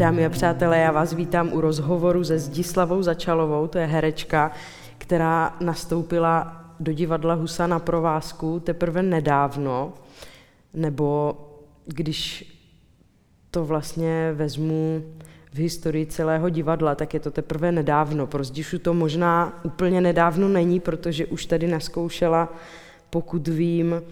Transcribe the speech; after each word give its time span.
Dámy 0.00 0.26
a 0.26 0.30
přátelé, 0.30 0.78
já 0.78 0.92
vás 0.92 1.12
vítám 1.12 1.52
u 1.52 1.60
rozhovoru 1.60 2.24
se 2.24 2.38
Zdislavou 2.38 3.02
Začalovou, 3.02 3.66
to 3.66 3.78
je 3.78 3.86
herečka, 3.86 4.52
která 4.98 5.56
nastoupila 5.60 6.64
do 6.80 6.92
divadla 6.92 7.34
Husa 7.34 7.66
na 7.66 7.78
provázku 7.78 8.60
teprve 8.60 9.02
nedávno, 9.02 9.92
nebo 10.74 11.36
když 11.86 12.52
to 13.50 13.64
vlastně 13.64 14.32
vezmu 14.34 15.02
v 15.52 15.58
historii 15.58 16.06
celého 16.06 16.48
divadla, 16.48 16.94
tak 16.94 17.14
je 17.14 17.20
to 17.20 17.30
teprve 17.30 17.72
nedávno. 17.72 18.26
Pro 18.26 18.44
Zdišu 18.44 18.78
to 18.78 18.94
možná 18.94 19.60
úplně 19.62 20.00
nedávno 20.00 20.48
není, 20.48 20.80
protože 20.80 21.26
už 21.26 21.46
tady 21.46 21.66
naskoušela, 21.66 22.48
pokud 23.10 23.48
vím, 23.48 24.02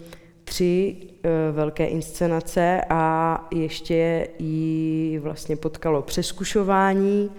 tři 0.49 0.95
e, 1.23 1.51
velké 1.51 1.85
inscenace 1.85 2.81
a 2.89 3.47
ještě 3.51 4.27
ji 4.39 5.19
vlastně 5.19 5.55
potkalo 5.55 6.01
přeskušování. 6.01 7.31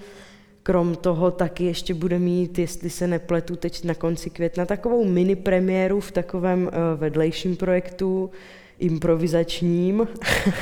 Krom 0.62 0.95
toho 0.95 1.30
taky 1.30 1.65
ještě 1.65 1.95
bude 1.95 2.19
mít, 2.19 2.59
jestli 2.59 2.91
se 2.91 3.07
nepletu, 3.07 3.57
teď 3.57 3.85
na 3.85 3.95
konci 3.95 4.30
května 4.30 4.66
takovou 4.66 5.05
mini 5.05 5.37
premiéru 5.37 6.01
v 6.01 6.12
takovém 6.12 6.71
e, 6.73 6.97
vedlejším 6.97 7.57
projektu, 7.57 8.30
improvizačním. 8.79 10.09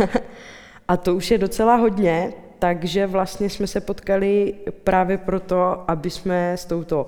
a 0.89 0.97
to 0.97 1.15
už 1.15 1.31
je 1.31 1.39
docela 1.39 1.77
hodně, 1.77 2.33
takže 2.59 3.07
vlastně 3.07 3.51
jsme 3.51 3.67
se 3.67 3.81
potkali 3.81 4.55
právě 4.85 5.19
proto, 5.19 5.91
aby 5.91 6.11
jsme 6.11 6.53
s 6.53 6.65
touto 6.65 7.07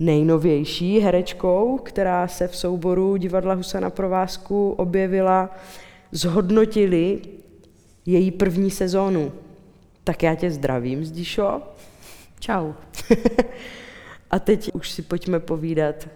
nejnovější 0.00 1.00
herečkou, 1.00 1.78
která 1.78 2.28
se 2.28 2.48
v 2.48 2.56
souboru 2.56 3.16
divadla 3.16 3.54
Husa 3.54 3.80
na 3.80 3.90
provázku 3.90 4.70
objevila, 4.70 5.56
zhodnotili 6.12 7.18
její 8.06 8.30
první 8.30 8.70
sezónu. 8.70 9.32
Tak 10.04 10.22
já 10.22 10.34
tě 10.34 10.50
zdravím, 10.50 11.04
Zdišo. 11.04 11.62
Čau. 12.40 12.72
A 14.30 14.38
teď 14.38 14.70
už 14.74 14.90
si 14.90 15.02
pojďme 15.02 15.40
povídat 15.40 16.08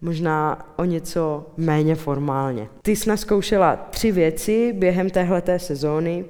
možná 0.00 0.68
o 0.76 0.84
něco 0.84 1.46
méně 1.56 1.94
formálně. 1.94 2.68
Ty 2.82 2.96
jsi 2.96 3.08
naskoušela 3.08 3.76
tři 3.76 4.12
věci 4.12 4.72
během 4.72 5.10
téhleté 5.10 5.58
sezóny. 5.58 6.24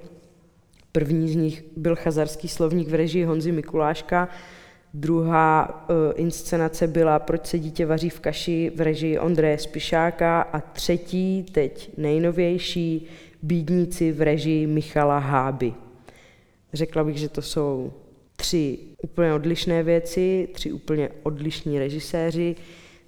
První 0.93 1.29
z 1.29 1.37
nich 1.37 1.65
byl 1.77 1.97
chazarský 1.97 2.49
slovník 2.49 2.89
v 2.89 2.95
režii 2.95 3.25
Honzy 3.25 3.53
Mikuláška, 3.53 4.29
druhá 4.95 5.69
uh, 5.91 5.97
inscenace 6.17 6.87
byla 6.87 7.19
Proč 7.19 7.47
se 7.47 7.59
dítě 7.59 7.87
vaří 7.87 8.11
v 8.11 8.21
kaši 8.21 8.73
v 8.77 8.81
režii 8.81 9.19
Ondreje 9.19 9.59
Spišáka 9.59 10.41
a 10.43 10.61
třetí, 10.61 11.43
teď 11.53 11.91
nejnovější, 11.97 13.07
Bídníci 13.43 14.13
v 14.13 14.21
režii 14.23 14.67
Michala 14.67 15.19
Háby. 15.19 15.75
Řekla 16.73 17.05
bych, 17.05 17.17
že 17.17 17.29
to 17.29 17.43
jsou 17.43 17.93
tři 18.37 18.79
úplně 19.03 19.35
odlišné 19.35 19.83
věci, 19.83 20.49
tři 20.53 20.73
úplně 20.73 21.09
odlišní 21.23 21.79
režiséři, 21.79 22.57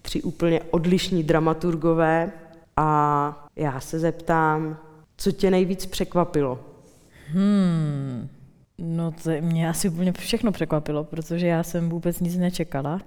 tři 0.03 0.23
úplně 0.23 0.61
odlišní 0.71 1.25
dramaturgové 1.25 2.33
a 2.77 3.49
já 3.57 3.81
se 3.81 3.99
zeptám, 3.99 4.79
co 5.17 5.33
tě 5.33 5.51
nejvíc 5.51 5.87
překvapilo 5.87 6.71
Hmm, 7.33 8.29
no 8.81 9.13
to 9.13 9.31
mě 9.41 9.69
asi 9.69 9.89
úplně 9.89 10.13
všechno 10.13 10.53
překvapilo, 10.53 11.05
protože 11.05 11.47
já 11.47 11.63
jsem 11.63 11.89
vůbec 11.89 12.21
nic 12.21 12.37
nečekala. 12.37 13.01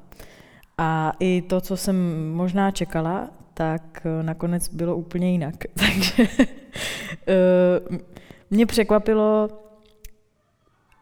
A 0.77 1.13
i 1.19 1.41
to, 1.41 1.61
co 1.61 1.77
jsem 1.77 2.29
možná 2.31 2.71
čekala, 2.71 3.29
tak 3.53 4.01
eh, 4.05 4.23
nakonec 4.23 4.67
bylo 4.67 4.95
úplně 4.95 5.31
jinak. 5.31 5.55
Takže 5.73 6.27
eh, 7.27 7.99
mě 8.49 8.65
překvapilo, 8.65 9.49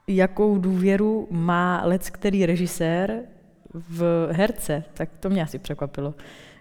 jakou 0.07 0.57
důvěru 0.57 1.27
má 1.31 1.81
lec 1.85 2.09
který 2.09 2.45
režisér 2.45 3.21
v 3.73 4.29
herce. 4.31 4.83
Tak 4.93 5.09
to 5.19 5.29
mě 5.29 5.43
asi 5.43 5.59
překvapilo 5.59 6.13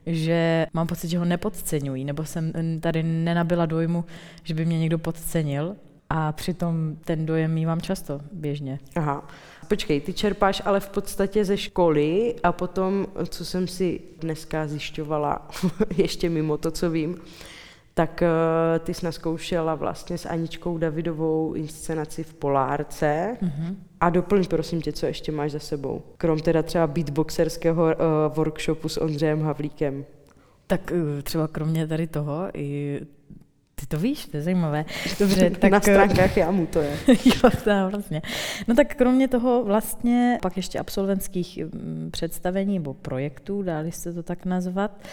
že 0.06 0.66
mám 0.72 0.86
pocit, 0.86 1.08
že 1.08 1.18
ho 1.18 1.24
nepodceňují, 1.24 2.04
nebo 2.04 2.24
jsem 2.24 2.52
tady 2.80 3.02
nenabila 3.02 3.66
dojmu, 3.66 4.04
že 4.44 4.54
by 4.54 4.64
mě 4.64 4.78
někdo 4.78 4.98
podcenil. 4.98 5.76
A 6.12 6.32
přitom 6.32 6.96
ten 7.04 7.26
dojem 7.26 7.54
mývám 7.54 7.80
často, 7.80 8.20
běžně. 8.32 8.78
Aha. 8.96 9.28
Počkej, 9.68 10.00
ty 10.00 10.12
čerpáš 10.12 10.62
ale 10.64 10.80
v 10.80 10.88
podstatě 10.88 11.44
ze 11.44 11.56
školy 11.56 12.34
a 12.42 12.52
potom, 12.52 13.06
co 13.28 13.44
jsem 13.44 13.68
si 13.68 14.00
dneska 14.20 14.66
zjišťovala, 14.66 15.48
ještě 15.96 16.30
mimo 16.30 16.56
to, 16.56 16.70
co 16.70 16.90
vím, 16.90 17.16
tak 17.94 18.22
uh, 18.22 18.78
ty 18.78 18.94
jsi 18.94 19.04
naskoušela 19.04 19.74
vlastně 19.74 20.18
s 20.18 20.26
Aničkou 20.26 20.78
Davidovou 20.78 21.52
inscenaci 21.52 22.22
v 22.22 22.34
Polárce. 22.34 23.36
Mm-hmm. 23.42 23.76
A 24.00 24.10
doplň 24.10 24.46
prosím 24.46 24.82
tě, 24.82 24.92
co 24.92 25.06
ještě 25.06 25.32
máš 25.32 25.50
za 25.50 25.58
sebou. 25.58 26.02
Krom 26.16 26.38
teda 26.38 26.62
třeba 26.62 26.86
beatboxerského 26.86 27.84
uh, 27.84 27.92
workshopu 28.34 28.88
s 28.88 29.00
Ondřejem 29.00 29.42
Havlíkem. 29.42 30.04
Tak 30.66 30.92
uh, 30.92 31.22
třeba 31.22 31.48
kromě 31.48 31.86
tady 31.86 32.06
toho 32.06 32.48
i 32.54 33.00
ty 33.80 33.86
to 33.86 33.98
víš, 33.98 34.26
to 34.26 34.36
je 34.36 34.42
zajímavé. 34.42 34.84
Dobře, 35.18 35.50
tak... 35.58 35.70
Na 35.70 35.80
stránkách 35.80 36.36
jámu 36.36 36.66
to 36.66 36.80
je. 36.80 36.96
jo, 37.08 37.50
to 37.64 37.90
vlastně. 37.90 38.22
No 38.68 38.74
tak 38.74 38.94
kromě 38.94 39.28
toho 39.28 39.64
vlastně 39.64 40.38
pak 40.42 40.56
ještě 40.56 40.78
absolventských 40.78 41.58
mm, 41.58 42.08
představení 42.12 42.78
nebo 42.78 42.94
projektů, 42.94 43.62
dali 43.62 43.92
se 43.92 44.12
to 44.12 44.22
tak 44.22 44.44
nazvat, 44.44 45.04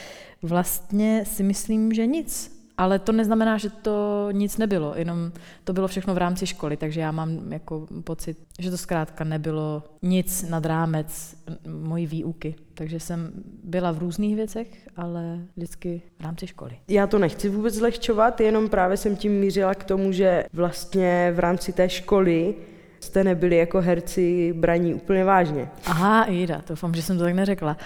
vlastně 0.41 1.23
si 1.25 1.43
myslím, 1.43 1.93
že 1.93 2.05
nic 2.05 2.56
ale 2.77 2.99
to 2.99 3.11
neznamená, 3.11 3.57
že 3.57 3.69
to 3.69 4.27
nic 4.31 4.57
nebylo, 4.57 4.93
jenom 4.95 5.31
to 5.63 5.73
bylo 5.73 5.87
všechno 5.87 6.13
v 6.13 6.17
rámci 6.17 6.47
školy, 6.47 6.77
takže 6.77 7.01
já 7.01 7.11
mám 7.11 7.51
jako 7.51 7.87
pocit, 8.03 8.37
že 8.59 8.71
to 8.71 8.77
zkrátka 8.77 9.23
nebylo 9.23 9.83
nic 10.01 10.49
nad 10.49 10.65
rámec 10.65 11.35
mojí 11.67 12.07
výuky. 12.07 12.55
Takže 12.73 12.99
jsem 12.99 13.31
byla 13.63 13.91
v 13.91 13.97
různých 13.97 14.35
věcech, 14.35 14.87
ale 14.95 15.39
vždycky 15.55 16.01
v 16.19 16.23
rámci 16.23 16.47
školy. 16.47 16.77
Já 16.87 17.07
to 17.07 17.19
nechci 17.19 17.49
vůbec 17.49 17.73
zlehčovat, 17.73 18.41
jenom 18.41 18.69
právě 18.69 18.97
jsem 18.97 19.15
tím 19.15 19.31
mířila 19.31 19.75
k 19.75 19.83
tomu, 19.83 20.11
že 20.11 20.43
vlastně 20.53 21.31
v 21.35 21.39
rámci 21.39 21.73
té 21.73 21.89
školy 21.89 22.55
jste 22.99 23.23
nebyli 23.23 23.57
jako 23.57 23.81
herci 23.81 24.53
braní 24.53 24.93
úplně 24.93 25.23
vážně. 25.23 25.69
Aha, 25.85 26.25
Jida, 26.29 26.61
doufám, 26.69 26.93
že 26.93 27.01
jsem 27.01 27.17
to 27.17 27.23
tak 27.23 27.33
neřekla. 27.33 27.77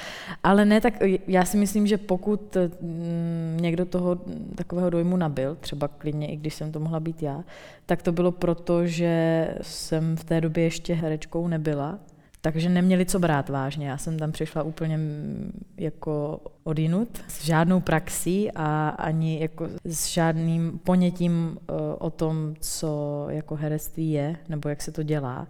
Ale 0.43 0.65
ne, 0.65 0.81
tak 0.81 0.93
já 1.27 1.45
si 1.45 1.57
myslím, 1.57 1.87
že 1.87 1.97
pokud 1.97 2.57
mm, 2.81 3.57
někdo 3.61 3.85
toho 3.85 4.17
takového 4.55 4.89
dojmu 4.89 5.17
nabil, 5.17 5.57
třeba 5.59 5.87
klidně, 5.87 6.31
i 6.31 6.35
když 6.35 6.53
jsem 6.53 6.71
to 6.71 6.79
mohla 6.79 6.99
být 6.99 7.23
já, 7.23 7.43
tak 7.85 8.01
to 8.01 8.11
bylo 8.11 8.31
proto, 8.31 8.87
že 8.87 9.47
jsem 9.61 10.15
v 10.15 10.23
té 10.23 10.41
době 10.41 10.63
ještě 10.63 10.93
herečkou 10.93 11.47
nebyla 11.47 11.99
takže 12.41 12.69
neměli 12.69 13.05
co 13.05 13.19
brát 13.19 13.49
vážně. 13.49 13.89
Já 13.89 13.97
jsem 13.97 14.19
tam 14.19 14.31
přišla 14.31 14.63
úplně 14.63 14.99
jako 15.77 16.41
odinut, 16.63 17.23
s 17.27 17.43
žádnou 17.43 17.79
praxí 17.79 18.51
a 18.51 18.89
ani 18.89 19.41
jako 19.41 19.67
s 19.85 20.07
žádným 20.07 20.79
ponětím 20.83 21.57
eh, 21.57 21.73
o 21.97 22.09
tom, 22.09 22.55
co 22.59 23.25
jako 23.29 23.55
herectví 23.55 24.11
je, 24.11 24.35
nebo 24.49 24.69
jak 24.69 24.81
se 24.81 24.91
to 24.91 25.03
dělá. 25.03 25.47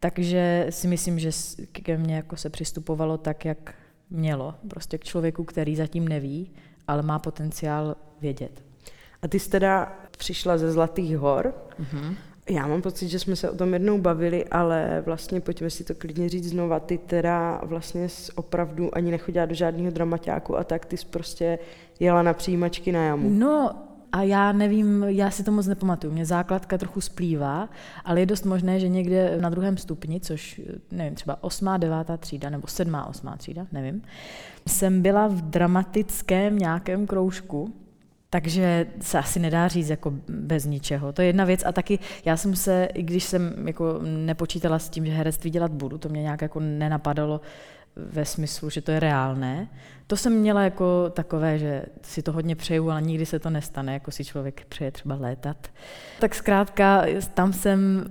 Takže 0.00 0.66
si 0.70 0.88
myslím, 0.88 1.18
že 1.18 1.30
ke 1.72 1.96
mně 1.96 2.14
jako 2.14 2.36
se 2.36 2.50
přistupovalo 2.50 3.18
tak, 3.18 3.44
jak 3.44 3.74
mělo. 4.10 4.54
Prostě 4.68 4.98
k 4.98 5.04
člověku, 5.04 5.44
který 5.44 5.76
zatím 5.76 6.08
neví, 6.08 6.50
ale 6.88 7.02
má 7.02 7.18
potenciál 7.18 7.96
vědět. 8.20 8.64
A 9.22 9.28
ty 9.28 9.38
jsi 9.38 9.50
teda 9.50 9.98
přišla 10.18 10.58
ze 10.58 10.72
Zlatých 10.72 11.18
hor 11.18 11.54
mm-hmm. 11.80 12.14
Já 12.50 12.66
mám 12.66 12.82
pocit, 12.82 13.08
že 13.08 13.18
jsme 13.18 13.36
se 13.36 13.50
o 13.50 13.56
tom 13.56 13.72
jednou 13.72 13.98
bavili, 13.98 14.44
ale 14.44 15.02
vlastně 15.06 15.40
pojďme 15.40 15.70
si 15.70 15.84
to 15.84 15.94
klidně 15.94 16.28
říct 16.28 16.48
znova. 16.48 16.80
Ty 16.80 16.98
teda 16.98 17.60
vlastně 17.64 18.08
opravdu 18.34 18.96
ani 18.96 19.10
nechodila 19.10 19.46
do 19.46 19.54
žádného 19.54 19.90
dramaťáku 19.90 20.58
a 20.58 20.64
tak 20.64 20.86
ty 20.86 20.96
jsi 20.96 21.06
prostě 21.06 21.58
jela 22.00 22.22
na 22.22 22.34
přijímačky 22.34 22.92
na 22.92 23.04
jamu. 23.04 23.30
No, 23.30 23.70
a 24.12 24.22
já 24.22 24.52
nevím, 24.52 25.04
já 25.08 25.30
si 25.30 25.44
to 25.44 25.52
moc 25.52 25.66
nepamatuju. 25.66 26.12
Mě 26.12 26.26
základka 26.26 26.78
trochu 26.78 27.00
splývá, 27.00 27.68
ale 28.04 28.20
je 28.20 28.26
dost 28.26 28.44
možné, 28.44 28.80
že 28.80 28.88
někde 28.88 29.38
na 29.40 29.50
druhém 29.50 29.76
stupni, 29.76 30.20
což 30.20 30.60
nevím, 30.90 31.14
třeba 31.14 31.44
osmá, 31.44 31.76
devátá 31.76 32.16
třída 32.16 32.50
nebo 32.50 32.66
sedmá, 32.66 33.06
osmá 33.06 33.36
třída, 33.36 33.66
nevím, 33.72 34.02
jsem 34.68 35.02
byla 35.02 35.26
v 35.26 35.42
dramatickém 35.42 36.58
nějakém 36.58 37.06
kroužku 37.06 37.74
takže 38.34 38.86
se 39.00 39.18
asi 39.18 39.40
nedá 39.40 39.68
říct 39.68 39.90
jako 39.90 40.12
bez 40.28 40.64
ničeho. 40.64 41.12
To 41.12 41.22
je 41.22 41.28
jedna 41.28 41.44
věc. 41.44 41.62
A 41.66 41.72
taky 41.72 41.98
já 42.24 42.36
jsem 42.36 42.56
se, 42.56 42.88
i 42.94 43.02
když 43.02 43.24
jsem 43.24 43.68
jako 43.68 44.00
nepočítala 44.02 44.78
s 44.78 44.88
tím, 44.88 45.06
že 45.06 45.12
herectví 45.12 45.50
dělat 45.50 45.72
budu, 45.72 45.98
to 45.98 46.08
mě 46.08 46.22
nějak 46.22 46.42
jako 46.42 46.60
nenapadalo 46.60 47.40
ve 47.96 48.24
smyslu, 48.24 48.70
že 48.70 48.80
to 48.80 48.90
je 48.90 49.00
reálné. 49.00 49.68
To 50.06 50.16
jsem 50.16 50.32
měla 50.32 50.62
jako 50.62 51.10
takové, 51.10 51.58
že 51.58 51.84
si 52.02 52.22
to 52.22 52.32
hodně 52.32 52.56
přeju, 52.56 52.90
ale 52.90 53.02
nikdy 53.02 53.26
se 53.26 53.38
to 53.38 53.50
nestane, 53.50 53.92
jako 53.92 54.10
si 54.10 54.24
člověk 54.24 54.64
přeje 54.64 54.90
třeba 54.90 55.14
létat. 55.14 55.56
Tak 56.20 56.34
zkrátka, 56.34 57.04
tam 57.34 57.52
jsem, 57.52 58.04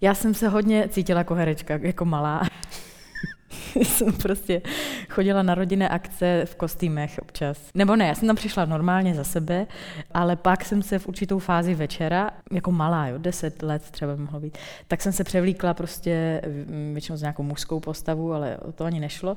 já 0.00 0.14
jsem 0.14 0.34
se 0.34 0.48
hodně 0.48 0.88
cítila 0.88 1.20
jako 1.20 1.34
herečka, 1.34 1.78
jako 1.82 2.04
malá. 2.04 2.42
jsem 3.82 4.12
prostě 4.12 4.62
chodila 5.10 5.42
na 5.42 5.54
rodinné 5.54 5.88
akce 5.88 6.42
v 6.44 6.54
kostýmech 6.54 7.18
občas. 7.22 7.58
Nebo 7.74 7.96
ne, 7.96 8.06
já 8.06 8.14
jsem 8.14 8.28
tam 8.28 8.36
přišla 8.36 8.64
normálně 8.64 9.14
za 9.14 9.24
sebe, 9.24 9.66
ale 10.14 10.36
pak 10.36 10.64
jsem 10.64 10.82
se 10.82 10.98
v 10.98 11.08
určitou 11.08 11.38
fázi 11.38 11.74
večera, 11.74 12.30
jako 12.52 12.72
malá, 12.72 13.06
jo, 13.06 13.18
deset 13.18 13.62
let 13.62 13.82
třeba 13.90 14.16
mohlo 14.16 14.40
být, 14.40 14.58
tak 14.88 15.02
jsem 15.02 15.12
se 15.12 15.24
převlíkla 15.24 15.74
prostě 15.74 16.42
většinou 16.92 17.16
z 17.16 17.20
nějakou 17.20 17.42
mužskou 17.42 17.80
postavu, 17.80 18.32
ale 18.32 18.56
o 18.56 18.72
to 18.72 18.84
ani 18.84 19.00
nešlo. 19.00 19.36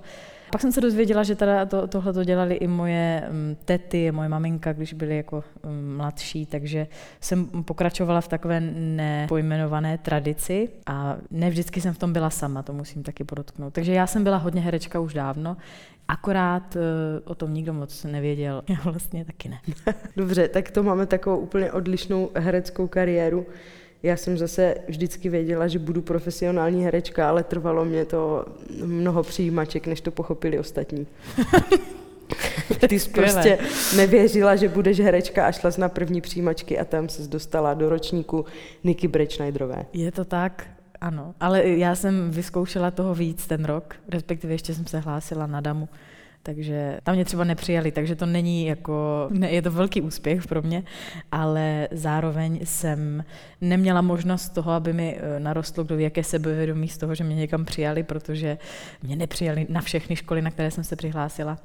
Pak 0.56 0.62
jsem 0.62 0.72
se 0.72 0.82
dozvěděla, 0.82 1.24
že 1.24 1.36
teda 1.36 1.66
to, 1.66 1.88
tohle 1.88 2.14
to 2.14 2.24
dělali 2.24 2.56
i 2.56 2.68
moje 2.68 3.24
mm, 3.32 3.56
tety, 3.66 4.12
moje 4.12 4.30
maminka, 4.30 4.74
když 4.74 4.94
byly 4.94 5.18
jako 5.18 5.44
mm, 5.64 5.98
mladší, 5.98 6.46
takže 6.46 6.88
jsem 7.22 7.46
pokračovala 7.46 8.22
v 8.22 8.28
takové 8.28 8.60
nepojmenované 8.60 9.98
tradici 9.98 10.70
a 10.86 11.18
ne 11.32 11.50
vždycky 11.50 11.82
jsem 11.82 11.94
v 11.94 11.98
tom 11.98 12.14
byla 12.14 12.30
sama, 12.30 12.64
to 12.64 12.74
musím 12.74 13.04
taky 13.04 13.24
podotknout. 13.24 13.74
Takže 13.74 13.94
já 13.94 14.08
jsem 14.08 14.24
byla 14.24 14.38
hodně 14.38 14.62
herečka 14.62 15.00
už 15.00 15.14
dávno, 15.14 15.58
Akorát 16.08 16.76
uh, 16.76 16.82
o 17.24 17.36
tom 17.36 17.54
nikdo 17.54 17.74
moc 17.74 18.04
nevěděl. 18.04 18.64
Já 18.70 18.78
vlastně 18.84 19.26
taky 19.26 19.50
ne. 19.50 19.60
Dobře, 20.18 20.48
tak 20.48 20.72
to 20.72 20.84
máme 20.84 21.06
takovou 21.06 21.38
úplně 21.38 21.72
odlišnou 21.72 22.30
hereckou 22.36 22.88
kariéru. 22.88 23.46
Já 24.04 24.18
jsem 24.18 24.38
zase 24.38 24.76
vždycky 24.88 25.30
věděla, 25.30 25.68
že 25.68 25.80
budu 25.80 26.02
profesionální 26.02 26.84
herečka, 26.84 27.30
ale 27.30 27.44
trvalo 27.44 27.86
mě 27.86 28.06
to 28.06 28.46
mnoho 28.84 29.24
přijímaček, 29.24 29.88
než 29.88 30.02
to 30.02 30.12
pochopili 30.12 30.60
ostatní. 30.60 31.08
Ty 32.88 33.00
jsi 33.00 33.10
prostě 33.10 33.58
nevěřila, 33.96 34.56
že 34.56 34.70
budeš 34.70 35.00
herečka 35.00 35.48
a 35.48 35.52
šla 35.52 35.72
na 35.78 35.90
první 35.90 36.22
přijímačky 36.22 36.80
a 36.80 36.86
tam 36.86 37.10
se 37.10 37.28
dostala 37.28 37.74
do 37.74 37.90
ročníku 37.90 38.46
Niky 38.84 39.08
Brečnajderové. 39.08 39.86
Je 39.94 40.12
to 40.12 40.26
tak, 40.26 40.68
ano. 41.02 41.34
Ale 41.40 41.68
já 41.68 41.96
jsem 41.96 42.32
vyzkoušela 42.32 42.92
toho 42.92 43.16
víc 43.16 43.48
ten 43.48 43.66
rok, 43.66 43.96
respektive 44.10 44.54
ještě 44.54 44.74
jsem 44.74 44.88
se 44.88 45.00
hlásila 45.00 45.48
na 45.48 45.62
damu 45.62 45.90
takže 46.46 47.00
tam 47.04 47.16
mě 47.16 47.26
třeba 47.26 47.44
nepřijali, 47.44 47.92
takže 47.92 48.16
to 48.16 48.26
není 48.26 48.66
jako, 48.66 49.28
ne, 49.32 49.52
je 49.52 49.62
to 49.62 49.72
velký 49.72 50.02
úspěch 50.02 50.48
pro 50.48 50.62
mě, 50.62 50.84
ale 51.32 51.88
zároveň 51.92 52.60
jsem 52.64 53.24
neměla 53.62 54.02
možnost 54.02 54.50
toho, 54.50 54.72
aby 54.72 54.94
mi 54.94 55.18
eh, 55.18 55.40
narostlo 55.40 55.84
kdo 55.84 56.00
jaké 56.00 56.24
sebevědomí 56.24 56.88
z 56.88 56.98
toho, 56.98 57.16
že 57.16 57.24
mě 57.24 57.36
někam 57.36 57.66
přijali, 57.66 58.04
protože 58.04 58.58
mě 59.04 59.16
nepřijali 59.16 59.68
na 59.70 59.82
všechny 59.82 60.16
školy, 60.16 60.42
na 60.42 60.52
které 60.52 60.72
jsem 60.72 60.84
se 60.84 60.96
přihlásila. 60.96 61.58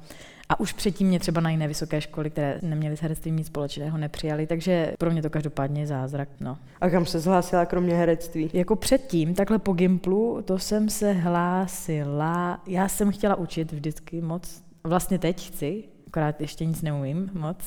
A 0.49 0.59
už 0.59 0.73
předtím 0.73 1.07
mě 1.07 1.19
třeba 1.19 1.41
na 1.41 1.49
jiné 1.49 1.67
vysoké 1.67 2.01
školy, 2.01 2.29
které 2.29 2.59
neměly 2.61 2.97
s 2.97 3.01
herectvím 3.01 3.35
nic 3.35 3.47
společného, 3.47 3.97
nepřijali, 3.97 4.47
takže 4.47 4.93
pro 4.99 5.11
mě 5.11 5.21
to 5.21 5.29
každopádně 5.29 5.81
je 5.81 5.87
zázrak. 5.87 6.29
No. 6.39 6.57
A 6.81 6.89
kam 6.89 7.05
se 7.05 7.19
zhlásila 7.19 7.65
kromě 7.65 7.95
herectví? 7.95 8.49
Jako 8.53 8.75
předtím, 8.75 9.33
takhle 9.33 9.59
po 9.59 9.73
Gimplu, 9.73 10.41
to 10.45 10.59
jsem 10.59 10.89
se 10.89 11.13
hlásila, 11.13 12.61
já 12.67 12.87
jsem 12.87 13.11
chtěla 13.11 13.35
učit 13.35 13.71
vždycky 13.71 14.21
moc, 14.21 14.63
vlastně 14.83 15.19
teď 15.19 15.47
chci, 15.47 15.83
akorát 16.07 16.41
ještě 16.41 16.65
nic 16.65 16.81
neumím 16.81 17.29
moc, 17.33 17.57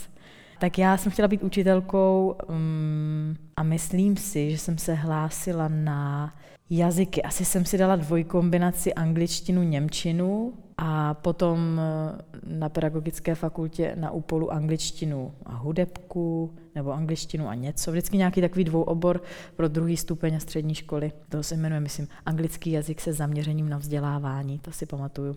tak 0.60 0.78
já 0.78 0.96
jsem 0.96 1.12
chtěla 1.12 1.28
být 1.28 1.42
učitelkou 1.42 2.36
um, 2.48 3.36
a 3.56 3.62
myslím 3.62 4.16
si, 4.16 4.50
že 4.50 4.58
jsem 4.58 4.78
se 4.78 4.94
hlásila 4.94 5.68
na 5.68 6.34
jazyky. 6.70 7.22
Asi 7.22 7.44
jsem 7.44 7.64
si 7.64 7.78
dala 7.78 7.96
dvojkombinaci 7.96 8.94
angličtinu, 8.94 9.62
němčinu 9.62 10.52
a 10.78 11.14
potom 11.14 11.80
eh, 11.80 12.22
na 12.46 12.68
pedagogické 12.68 13.34
fakultě 13.34 13.92
na 13.96 14.10
úpolu 14.10 14.52
angličtinu 14.52 15.34
a 15.46 15.54
hudebku, 15.54 16.54
nebo 16.74 16.92
angličtinu 16.92 17.48
a 17.48 17.54
něco. 17.54 17.90
Vždycky 17.90 18.16
nějaký 18.16 18.40
takový 18.40 18.64
dvouobor 18.64 19.22
pro 19.56 19.68
druhý 19.68 19.96
stupeň 19.96 20.36
a 20.36 20.40
střední 20.40 20.74
školy. 20.74 21.12
To 21.28 21.42
se 21.42 21.56
jmenuje, 21.56 21.80
myslím, 21.80 22.08
anglický 22.26 22.70
jazyk 22.70 23.00
se 23.00 23.12
zaměřením 23.12 23.68
na 23.68 23.78
vzdělávání, 23.78 24.58
to 24.58 24.72
si 24.72 24.86
pamatuju 24.86 25.36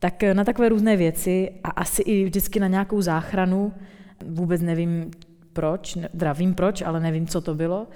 tak 0.00 0.22
eh, 0.22 0.34
na 0.34 0.44
takové 0.44 0.68
různé 0.68 0.96
věci 0.96 1.52
a 1.64 1.70
asi 1.70 2.02
i 2.02 2.24
vždycky 2.24 2.60
na 2.60 2.66
nějakou 2.66 3.02
záchranu, 3.02 3.72
vůbec 4.26 4.62
nevím 4.62 5.10
proč, 5.52 5.98
teda 6.18 6.32
vím 6.32 6.54
proč, 6.54 6.82
ale 6.82 7.00
nevím, 7.00 7.26
co 7.26 7.40
to 7.40 7.54
bylo. 7.54 7.86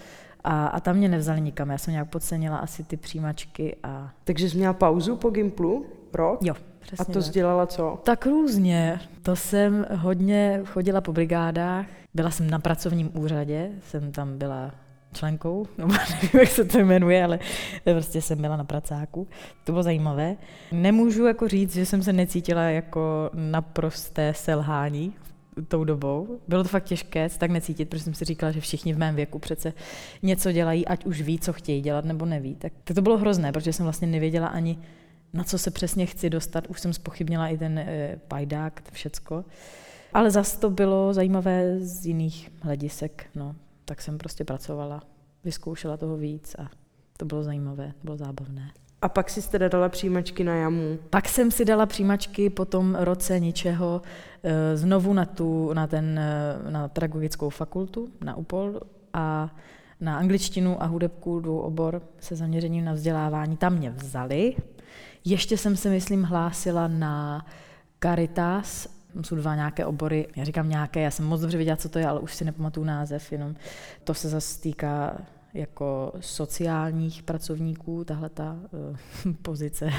A, 0.45 0.67
a 0.67 0.81
tam 0.81 0.97
mě 0.97 1.09
nevzali 1.09 1.41
nikam, 1.41 1.71
já 1.71 1.79
jsem 1.79 1.93
nějak 1.93 2.09
podcenila 2.09 2.56
asi 2.56 2.85
ty 2.85 2.97
přijímačky. 2.97 3.77
A... 3.83 4.12
Takže 4.25 4.51
jsi 4.51 4.56
měla 4.56 4.73
pauzu 4.73 5.17
po 5.17 5.31
Gimplu? 5.31 5.87
Rok? 6.12 6.39
Jo, 6.43 6.55
přesně 6.81 7.05
A 7.09 7.12
to 7.12 7.21
sdělala 7.21 7.67
co? 7.67 8.01
Tak 8.05 8.27
různě. 8.27 9.01
To 9.23 9.37
jsem 9.37 9.87
hodně 9.97 10.61
chodila 10.65 11.01
po 11.01 11.12
brigádách. 11.12 11.87
Byla 12.15 12.31
jsem 12.31 12.51
na 12.51 12.59
pracovním 12.59 13.11
úřadě, 13.15 13.71
jsem 13.89 14.12
tam 14.12 14.39
byla 14.39 14.71
členkou, 15.14 15.66
nebo 15.78 15.93
nevím, 15.93 16.40
jak 16.40 16.49
se 16.49 16.64
to 16.64 16.78
jmenuje, 16.78 17.25
ale 17.25 17.38
prostě 17.84 18.22
jsem 18.22 18.40
byla 18.40 18.56
na 18.56 18.64
pracáku. 18.64 19.28
To 19.64 19.72
bylo 19.72 19.82
zajímavé. 19.82 20.37
Nemůžu 20.72 21.26
jako 21.26 21.49
říct, 21.49 21.75
že 21.75 21.87
jsem 21.87 22.02
se 22.02 22.12
necítila 22.12 22.62
jako 22.62 23.31
naprosté 23.34 24.34
selhání 24.34 25.12
tou 25.69 25.84
dobou. 25.84 26.38
Bylo 26.49 26.62
to 26.62 26.69
fakt 26.69 26.84
těžké 26.84 27.28
se 27.28 27.38
tak 27.38 27.50
necítit, 27.50 27.88
protože 27.88 28.05
jsem 28.05 28.14
si 28.14 28.25
říkala, 28.25 28.52
že 28.52 28.61
všichni 28.61 28.93
v 28.93 28.99
mém 28.99 29.14
věku 29.14 29.38
přece 29.38 29.72
něco 30.22 30.52
dělají, 30.52 30.87
ať 30.87 31.06
už 31.06 31.20
ví, 31.20 31.38
co 31.38 31.52
chtějí 31.52 31.81
dělat, 31.81 32.05
nebo 32.05 32.26
neví. 32.26 32.55
Tak 32.55 32.72
to 32.84 33.02
bylo 33.02 33.19
hrozné, 33.19 33.52
protože 33.52 33.72
jsem 33.72 33.84
vlastně 33.84 34.06
nevěděla 34.06 34.46
ani, 34.46 34.78
na 35.32 35.44
co 35.44 35.58
se 35.58 35.70
přesně 35.70 36.06
chci 36.06 36.31
dostat. 36.31 36.67
Už 36.67 36.81
jsem 36.81 36.93
spochybnila 36.93 37.49
i 37.49 37.58
ten 37.58 37.78
e, 37.78 38.17
pajdák, 38.28 38.82
všecko. 38.93 39.44
Ale 40.12 40.31
zase 40.31 40.60
to 40.60 40.70
bylo 40.70 41.14
zajímavé 41.14 41.81
z 41.81 42.06
jiných 42.06 42.50
hledisek. 42.60 43.26
No 43.34 43.55
tak 43.84 44.02
jsem 44.02 44.19
prostě 44.19 44.44
pracovala, 44.44 45.02
vyzkoušela 45.44 45.96
toho 45.96 46.16
víc 46.16 46.54
a 46.58 46.70
to 47.16 47.25
bylo 47.25 47.42
zajímavé, 47.42 47.92
bylo 48.04 48.16
zábavné. 48.16 48.72
A 49.02 49.08
pak 49.08 49.31
si 49.31 49.50
teda 49.50 49.69
dala 49.69 49.88
přijímačky 49.88 50.44
na 50.44 50.54
jamu? 50.54 50.98
Pak 51.10 51.28
jsem 51.28 51.50
si 51.50 51.64
dala 51.64 51.86
přijímačky 51.86 52.50
po 52.50 52.64
tom 52.64 52.94
roce 52.94 53.40
ničeho 53.40 54.02
eh, 54.42 54.76
znovu 54.76 55.12
na, 55.12 55.25
tu, 55.25 55.72
na, 55.72 55.86
ten, 55.86 56.19
eh, 56.19 56.70
na 56.70 56.88
pedagogickou 56.88 57.50
fakultu, 57.50 58.08
na 58.25 58.36
UPOL 58.36 58.81
a 59.12 59.56
na 60.00 60.19
angličtinu 60.19 60.82
a 60.82 60.86
hudebku 60.86 61.40
dvou 61.40 61.58
obor 61.58 62.02
se 62.20 62.36
zaměřením 62.36 62.84
na 62.84 62.92
vzdělávání. 62.92 63.56
Tam 63.56 63.75
mě 63.76 63.90
vzali. 63.90 64.56
Ještě 65.25 65.56
jsem 65.56 65.76
se, 65.76 65.90
myslím, 65.90 66.22
hlásila 66.22 66.88
na 66.88 67.46
Caritas 68.02 68.88
jsou 69.22 69.37
dva 69.37 69.55
nějaké 69.55 69.87
obory, 69.87 70.28
já 70.37 70.44
říkám 70.44 70.69
nějaké, 70.69 71.00
já 71.00 71.11
jsem 71.11 71.26
moc 71.26 71.40
dobře 71.40 71.56
věděla, 71.56 71.76
co 71.76 71.88
to 71.88 71.99
je, 71.99 72.06
ale 72.06 72.20
už 72.20 72.34
si 72.34 72.44
nepamatuju 72.44 72.87
název, 72.87 73.32
jenom 73.32 73.55
to 74.05 74.14
se 74.14 74.28
zase 74.28 74.61
týká 74.61 75.19
jako 75.55 76.12
sociálních 76.20 77.22
pracovníků, 77.22 78.05
tahle 78.05 78.28
ta 78.28 78.56
uh, 79.26 79.34
pozice. 79.43 79.90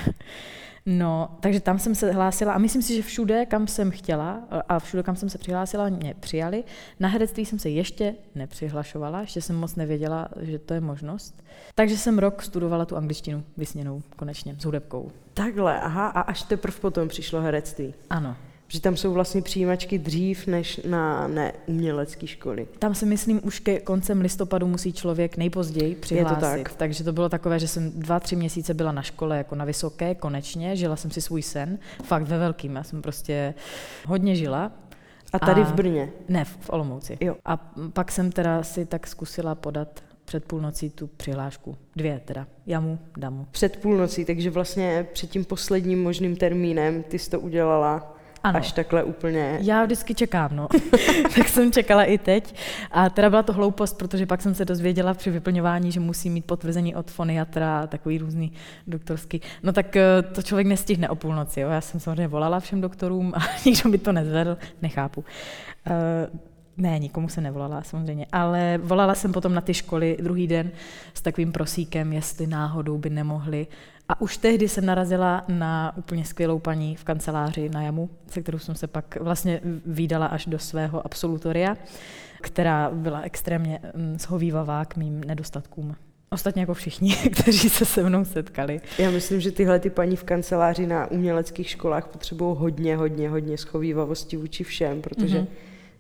No, 0.86 1.38
takže 1.40 1.60
tam 1.60 1.80
jsem 1.80 1.96
se 1.96 2.12
hlásila 2.12 2.54
a 2.54 2.58
myslím 2.58 2.82
si, 2.82 2.96
že 2.96 3.02
všude, 3.02 3.46
kam 3.46 3.68
jsem 3.68 3.92
chtěla 3.92 4.44
a 4.70 4.80
všude, 4.80 5.04
kam 5.04 5.16
jsem 5.16 5.30
se 5.30 5.38
přihlásila, 5.38 5.90
mě 5.90 6.16
přijali. 6.20 6.64
Na 7.00 7.10
herectví 7.10 7.46
jsem 7.46 7.60
se 7.60 7.70
ještě 7.70 8.16
nepřihlašovala, 8.36 9.22
ještě 9.22 9.42
jsem 9.42 9.56
moc 9.56 9.76
nevěděla, 9.76 10.28
že 10.42 10.60
to 10.60 10.74
je 10.74 10.82
možnost. 10.82 11.44
Takže 11.76 11.98
jsem 11.98 12.20
rok 12.20 12.42
studovala 12.42 12.86
tu 12.86 12.98
angličtinu 12.98 13.44
vysněnou, 13.58 14.02
konečně, 14.16 14.56
s 14.60 14.66
hudebkou. 14.66 15.12
Takhle, 15.34 15.82
aha, 15.82 16.08
a 16.08 16.22
až 16.22 16.44
teprve 16.44 16.78
potom 16.80 17.08
přišlo 17.08 17.42
herectví. 17.42 17.94
Ano 18.10 18.36
že 18.68 18.82
tam 18.82 18.98
jsou 18.98 19.14
vlastně 19.14 19.42
přijímačky 19.42 19.98
dřív 19.98 20.48
než 20.48 20.82
na 20.90 21.28
neumělecké 21.28 22.28
školy. 22.28 22.68
Tam 22.80 22.96
si 22.96 23.06
myslím, 23.06 23.42
už 23.44 23.60
ke 23.60 23.80
koncem 23.80 24.22
listopadu 24.22 24.68
musí 24.68 24.94
člověk 24.94 25.38
nejpozději 25.38 25.96
přihlásit. 25.96 26.46
Je 26.46 26.64
to 26.64 26.70
tak. 26.70 26.78
Takže 26.78 27.04
to 27.04 27.14
bylo 27.14 27.30
takové, 27.30 27.60
že 27.60 27.68
jsem 27.68 27.92
dva, 27.92 28.20
tři 28.20 28.36
měsíce 28.36 28.74
byla 28.74 28.92
na 28.92 29.02
škole 29.02 29.38
jako 29.38 29.56
na 29.56 29.66
vysoké, 29.66 30.16
konečně, 30.16 30.76
žila 30.76 30.96
jsem 30.96 31.12
si 31.12 31.22
svůj 31.22 31.42
sen, 31.42 31.80
fakt 32.04 32.24
ve 32.24 32.38
velkým, 32.38 32.76
já 32.76 32.84
jsem 32.84 33.02
prostě 33.02 33.54
hodně 34.06 34.36
žila. 34.36 34.72
A 35.34 35.40
tady 35.40 35.62
a, 35.62 35.64
v 35.64 35.74
Brně? 35.74 36.10
Ne, 36.30 36.46
v 36.46 36.70
Olomouci. 36.70 37.18
Jo. 37.22 37.36
A 37.46 37.58
pak 37.94 38.12
jsem 38.12 38.32
teda 38.32 38.64
si 38.64 38.86
tak 38.86 39.08
zkusila 39.08 39.56
podat 39.56 40.04
před 40.26 40.46
půlnocí 40.46 40.90
tu 40.90 41.08
přihlášku. 41.08 41.78
Dvě 41.96 42.22
teda. 42.26 42.48
Jamu, 42.66 43.00
damu. 43.18 43.48
Před 43.52 43.78
půlnocí, 43.78 44.26
takže 44.26 44.50
vlastně 44.50 45.08
před 45.14 45.30
tím 45.30 45.46
posledním 45.46 46.04
možným 46.04 46.36
termínem 46.36 47.04
ty 47.04 47.20
jsi 47.20 47.30
to 47.30 47.40
udělala 47.40 48.15
ano. 48.46 48.60
až 48.60 48.72
takhle 48.72 49.04
úplně. 49.04 49.58
Já 49.62 49.86
vždycky 49.86 50.16
čekám, 50.16 50.56
no. 50.56 50.68
tak 51.36 51.50
jsem 51.50 51.72
čekala 51.72 52.04
i 52.04 52.18
teď. 52.18 52.56
A 52.92 53.10
teda 53.10 53.30
byla 53.30 53.44
to 53.44 53.54
hloupost, 53.54 53.98
protože 53.98 54.26
pak 54.26 54.42
jsem 54.42 54.56
se 54.56 54.66
dozvěděla 54.66 55.14
při 55.14 55.32
vyplňování, 55.32 55.92
že 55.92 56.00
musí 56.00 56.30
mít 56.30 56.46
potvrzení 56.46 56.96
od 56.96 57.12
foniatra 57.12 57.80
a 57.80 57.88
takový 57.88 58.18
různý 58.18 58.52
doktorský. 58.88 59.42
No 59.64 59.74
tak 59.74 59.96
eh, 59.96 60.22
to 60.22 60.42
člověk 60.42 60.68
nestihne 60.68 61.10
o 61.10 61.16
půlnoci. 61.16 61.60
Jo. 61.60 61.70
Já 61.70 61.82
jsem 61.82 62.00
samozřejmě 62.00 62.28
volala 62.28 62.60
všem 62.60 62.82
doktorům 62.82 63.34
a 63.36 63.40
nikdo 63.66 63.90
mi 63.90 63.98
to 63.98 64.12
nezvedl, 64.12 64.58
nechápu. 64.82 65.26
Uh, 65.88 66.40
ne, 66.78 67.00
nikomu 67.00 67.30
se 67.30 67.42
nevolala 67.42 67.84
samozřejmě, 67.84 68.26
ale 68.32 68.80
volala 68.84 69.16
jsem 69.16 69.32
potom 69.32 69.54
na 69.54 69.62
ty 69.62 69.74
školy 69.74 70.18
druhý 70.22 70.48
den 70.48 70.72
s 71.14 71.22
takovým 71.22 71.52
prosíkem, 71.52 72.14
jestli 72.14 72.48
náhodou 72.48 72.98
by 72.98 73.10
nemohli 73.10 73.68
a 74.10 74.22
už 74.22 74.38
tehdy 74.38 74.68
jsem 74.70 74.86
narazila 74.86 75.46
na 75.48 75.98
úplně 75.98 76.26
skvělou 76.26 76.60
paní 76.60 76.96
v 76.96 77.04
kanceláři 77.04 77.70
na 77.70 77.82
Jamu, 77.82 78.10
se 78.28 78.42
kterou 78.42 78.60
jsem 78.60 78.76
se 78.76 78.88
pak 78.88 79.18
vlastně 79.22 79.62
výdala 79.86 80.26
až 80.26 80.46
do 80.46 80.60
svého 80.60 81.06
absolutoria, 81.06 81.78
která 82.42 82.92
byla 82.94 83.22
extrémně 83.22 83.80
mm, 83.96 84.20
shovívavá 84.20 84.86
k 84.86 84.96
mým 84.96 85.24
nedostatkům. 85.24 85.96
Ostatně 86.30 86.62
jako 86.62 86.74
všichni, 86.74 87.16
kteří 87.42 87.70
se 87.70 87.86
se 87.86 88.04
mnou 88.04 88.26
setkali. 88.26 88.82
Já 88.98 89.12
myslím, 89.12 89.42
že 89.42 89.52
tyhle 89.52 89.80
ty 89.80 89.90
paní 89.90 90.16
v 90.16 90.24
kanceláři 90.24 90.88
na 90.88 91.12
uměleckých 91.12 91.70
školách 91.70 92.08
potřebují 92.08 92.56
hodně, 92.60 92.98
hodně, 92.98 93.30
hodně 93.30 93.58
schovývavosti 93.58 94.38
vůči 94.38 94.64
všem, 94.64 95.02
protože 95.02 95.40
mm-hmm. 95.40 95.48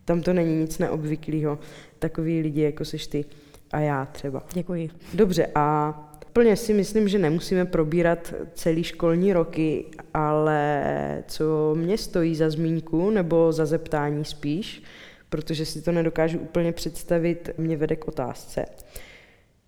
Tam 0.06 0.22
to 0.22 0.34
není 0.34 0.56
nic 0.56 0.78
neobvyklého. 0.78 1.60
Takový 2.00 2.42
lidi, 2.42 2.62
jako 2.62 2.86
seš 2.86 3.08
ty 3.08 3.26
a 3.72 3.80
já 3.80 4.06
třeba. 4.06 4.44
Děkuji. 4.54 4.90
Dobře, 5.14 5.48
a 5.56 5.94
plně 6.34 6.56
si 6.56 6.74
myslím, 6.74 7.08
že 7.08 7.20
nemusíme 7.20 7.66
probírat 7.66 8.34
celý 8.54 8.84
školní 8.84 9.34
roky, 9.34 9.86
ale 10.14 11.24
co 11.28 11.76
mě 11.76 11.98
stojí 11.98 12.36
za 12.36 12.50
zmínku 12.50 13.10
nebo 13.10 13.52
za 13.52 13.66
zeptání 13.66 14.26
spíš, 14.26 14.84
protože 15.30 15.66
si 15.66 15.82
to 15.82 15.92
nedokážu 15.92 16.40
úplně 16.40 16.72
představit, 16.72 17.50
mě 17.58 17.78
vede 17.78 17.96
k 17.96 18.08
otázce 18.08 18.66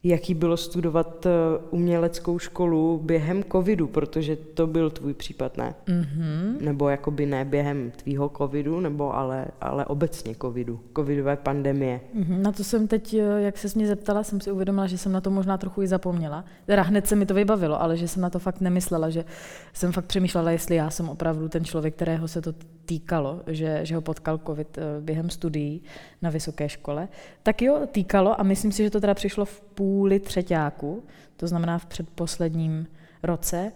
jaký 0.04 0.34
bylo 0.34 0.58
studovat 0.58 1.26
eh, 1.26 1.30
uměleckou 1.70 2.40
školu 2.40 3.02
během 3.04 3.44
covidu, 3.52 3.88
protože 3.88 4.36
to 4.36 4.68
byl 4.68 4.90
tvůj 4.90 5.14
případ, 5.14 5.58
ne? 5.58 5.76
Mm-hmm. 5.88 6.62
Nebo 6.62 6.90
jakoby 6.90 7.26
ne 7.26 7.46
během 7.46 7.92
tvýho 7.92 8.32
covidu, 8.38 8.80
nebo 8.80 9.16
ale, 9.16 9.46
ale 9.62 9.86
obecně 9.86 10.36
covidu, 10.42 10.80
covidové 10.96 11.36
pandemie. 11.36 12.02
Mm-hmm. 12.16 12.42
Na 12.42 12.52
to 12.52 12.64
jsem 12.64 12.88
teď, 12.88 13.14
eh, 13.14 13.42
jak 13.42 13.58
se 13.58 13.68
mě 13.76 13.88
zeptala, 13.88 14.24
jsem 14.24 14.42
si 14.42 14.52
uvědomila, 14.52 14.88
že 14.88 14.98
jsem 14.98 15.12
na 15.12 15.22
to 15.22 15.30
možná 15.30 15.58
trochu 15.58 15.82
i 15.82 15.88
zapomněla. 15.88 16.46
Teda 16.66 16.82
hned 16.82 17.08
se 17.08 17.16
mi 17.16 17.26
to 17.26 17.34
vybavilo, 17.34 17.82
ale 17.82 17.98
že 17.98 18.08
jsem 18.08 18.22
na 18.22 18.30
to 18.30 18.40
fakt 18.40 18.62
nemyslela, 18.62 19.10
že 19.10 19.26
jsem 19.74 19.92
fakt 19.92 20.06
přemýšlela, 20.06 20.52
jestli 20.52 20.76
já 20.76 20.90
jsem 20.90 21.10
opravdu 21.10 21.50
ten 21.50 21.66
člověk, 21.66 21.96
kterého 21.96 22.28
se 22.28 22.42
to 22.42 22.54
týkalo, 22.88 23.42
že, 23.48 23.80
že 23.84 23.96
ho 23.96 24.02
potkal 24.02 24.40
covid 24.48 24.78
eh, 24.78 24.82
během 25.02 25.30
studií 25.30 25.82
na 26.22 26.30
vysoké 26.30 26.70
škole. 26.70 27.08
Tak 27.44 27.62
jo, 27.62 27.80
týkalo 27.92 28.40
a 28.40 28.44
myslím 28.44 28.72
si, 28.72 28.84
že 28.84 28.90
to 28.90 29.02
teda 29.02 29.14
přišlo 29.14 29.46
v 29.46 29.62
půli 29.88 30.20
třetíku, 30.20 31.04
to 31.38 31.48
znamená 31.48 31.78
v 31.78 31.86
předposledním 31.86 32.88
roce. 33.24 33.72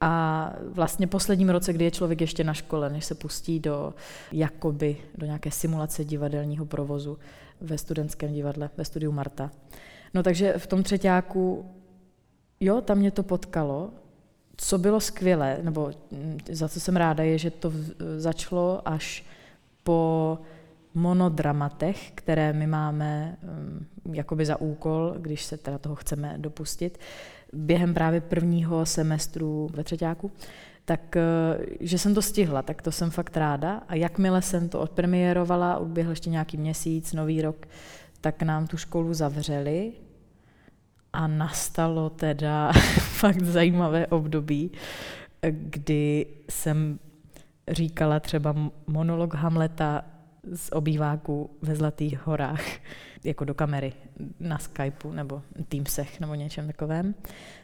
A 0.00 0.52
vlastně 0.62 1.06
posledním 1.06 1.50
roce, 1.50 1.72
kdy 1.72 1.84
je 1.84 1.90
člověk 1.90 2.20
ještě 2.20 2.44
na 2.44 2.54
škole, 2.54 2.90
než 2.90 3.04
se 3.04 3.14
pustí 3.14 3.60
do 3.60 3.94
jakoby 4.32 4.96
do 5.18 5.26
nějaké 5.26 5.50
simulace 5.50 6.04
divadelního 6.04 6.66
provozu 6.66 7.18
ve 7.60 7.78
studentském 7.78 8.32
divadle, 8.32 8.70
ve 8.76 8.84
studiu 8.84 9.12
Marta. 9.12 9.50
No 10.14 10.22
takže 10.22 10.54
v 10.58 10.66
tom 10.66 10.82
třetíku, 10.82 11.70
jo, 12.60 12.80
tam 12.80 12.98
mě 12.98 13.10
to 13.10 13.22
potkalo 13.22 13.90
co 14.56 14.78
bylo 14.78 15.00
skvělé, 15.00 15.58
nebo 15.62 15.90
mm, 16.10 16.38
za 16.52 16.68
co 16.68 16.80
jsem 16.80 16.96
ráda, 16.96 17.24
je, 17.24 17.38
že 17.38 17.50
to 17.50 17.72
začalo 18.16 18.88
až 18.88 19.24
po 19.84 20.38
monodramatech, 20.94 22.10
které 22.14 22.52
my 22.52 22.66
máme 22.66 23.36
um, 23.42 24.14
jakoby 24.14 24.46
za 24.46 24.60
úkol, 24.60 25.14
když 25.18 25.44
se 25.44 25.56
teda 25.56 25.78
toho 25.78 25.94
chceme 25.94 26.34
dopustit, 26.36 26.98
během 27.52 27.94
právě 27.94 28.20
prvního 28.20 28.86
semestru 28.86 29.68
ve 29.74 29.84
třetíku, 29.84 30.32
tak 30.84 31.16
uh, 31.16 31.64
že 31.80 31.98
jsem 31.98 32.14
to 32.14 32.22
stihla, 32.22 32.62
tak 32.62 32.82
to 32.82 32.92
jsem 32.92 33.10
fakt 33.10 33.36
ráda. 33.36 33.82
A 33.88 33.94
jakmile 33.94 34.42
jsem 34.42 34.68
to 34.68 34.80
odpremiérovala, 34.80 35.78
odběhl 35.78 36.10
ještě 36.10 36.30
nějaký 36.30 36.56
měsíc, 36.56 37.12
nový 37.12 37.42
rok, 37.42 37.66
tak 38.20 38.42
nám 38.42 38.66
tu 38.66 38.76
školu 38.76 39.14
zavřeli 39.14 39.92
a 41.12 41.26
nastalo 41.26 42.10
teda 42.10 42.72
fakt 42.98 43.42
zajímavé 43.42 44.06
období, 44.06 44.70
kdy 45.50 46.26
jsem 46.48 46.98
říkala 47.68 48.20
třeba 48.20 48.54
monolog 48.86 49.34
Hamleta 49.34 50.04
z 50.52 50.72
obýváku 50.72 51.50
ve 51.62 51.76
Zlatých 51.76 52.26
horách, 52.26 52.64
jako 53.24 53.44
do 53.44 53.54
kamery 53.54 53.92
na 54.40 54.58
Skypeu 54.58 55.12
nebo 55.12 55.42
Teamsech 55.68 56.20
nebo 56.20 56.34
něčem 56.34 56.66
takovém. 56.66 57.14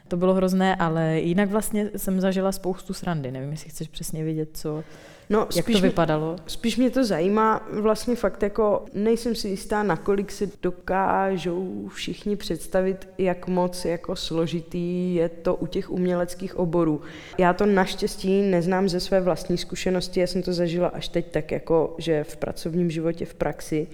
To 0.07 0.17
bylo 0.17 0.33
hrozné, 0.33 0.75
ale 0.75 1.19
jinak 1.19 1.49
vlastně 1.49 1.89
jsem 1.95 2.21
zažila 2.21 2.51
spoustu 2.51 2.93
srandy. 2.93 3.31
Nevím, 3.31 3.51
jestli 3.51 3.69
chceš 3.69 3.87
přesně 3.87 4.23
vědět, 4.23 4.49
co, 4.53 4.83
No, 5.29 5.47
Jak 5.55 5.65
to 5.65 5.79
vypadalo? 5.79 6.31
Mě, 6.33 6.43
spíš 6.47 6.77
mě 6.77 6.89
to 6.89 7.05
zajímá 7.05 7.67
vlastně 7.71 8.15
fakt 8.15 8.43
jako, 8.43 8.85
nejsem 8.93 9.35
si 9.35 9.47
jistá, 9.47 9.83
nakolik 9.83 10.31
si 10.31 10.51
dokážou 10.61 11.89
všichni 11.93 12.35
představit, 12.35 13.09
jak 13.17 13.47
moc 13.47 13.85
jako 13.85 14.15
složitý 14.15 15.15
je 15.15 15.29
to 15.29 15.55
u 15.55 15.67
těch 15.67 15.91
uměleckých 15.91 16.59
oborů. 16.59 17.01
Já 17.37 17.53
to 17.53 17.65
naštěstí 17.65 18.41
neznám 18.41 18.89
ze 18.89 18.99
své 18.99 19.21
vlastní 19.21 19.57
zkušenosti, 19.57 20.19
já 20.19 20.27
jsem 20.27 20.41
to 20.41 20.53
zažila 20.53 20.87
až 20.87 21.07
teď 21.07 21.31
tak 21.31 21.51
jako, 21.51 21.95
že 21.97 22.23
v 22.23 22.37
pracovním 22.37 22.91
životě, 22.91 23.25
v 23.25 23.33
praxi, 23.33 23.87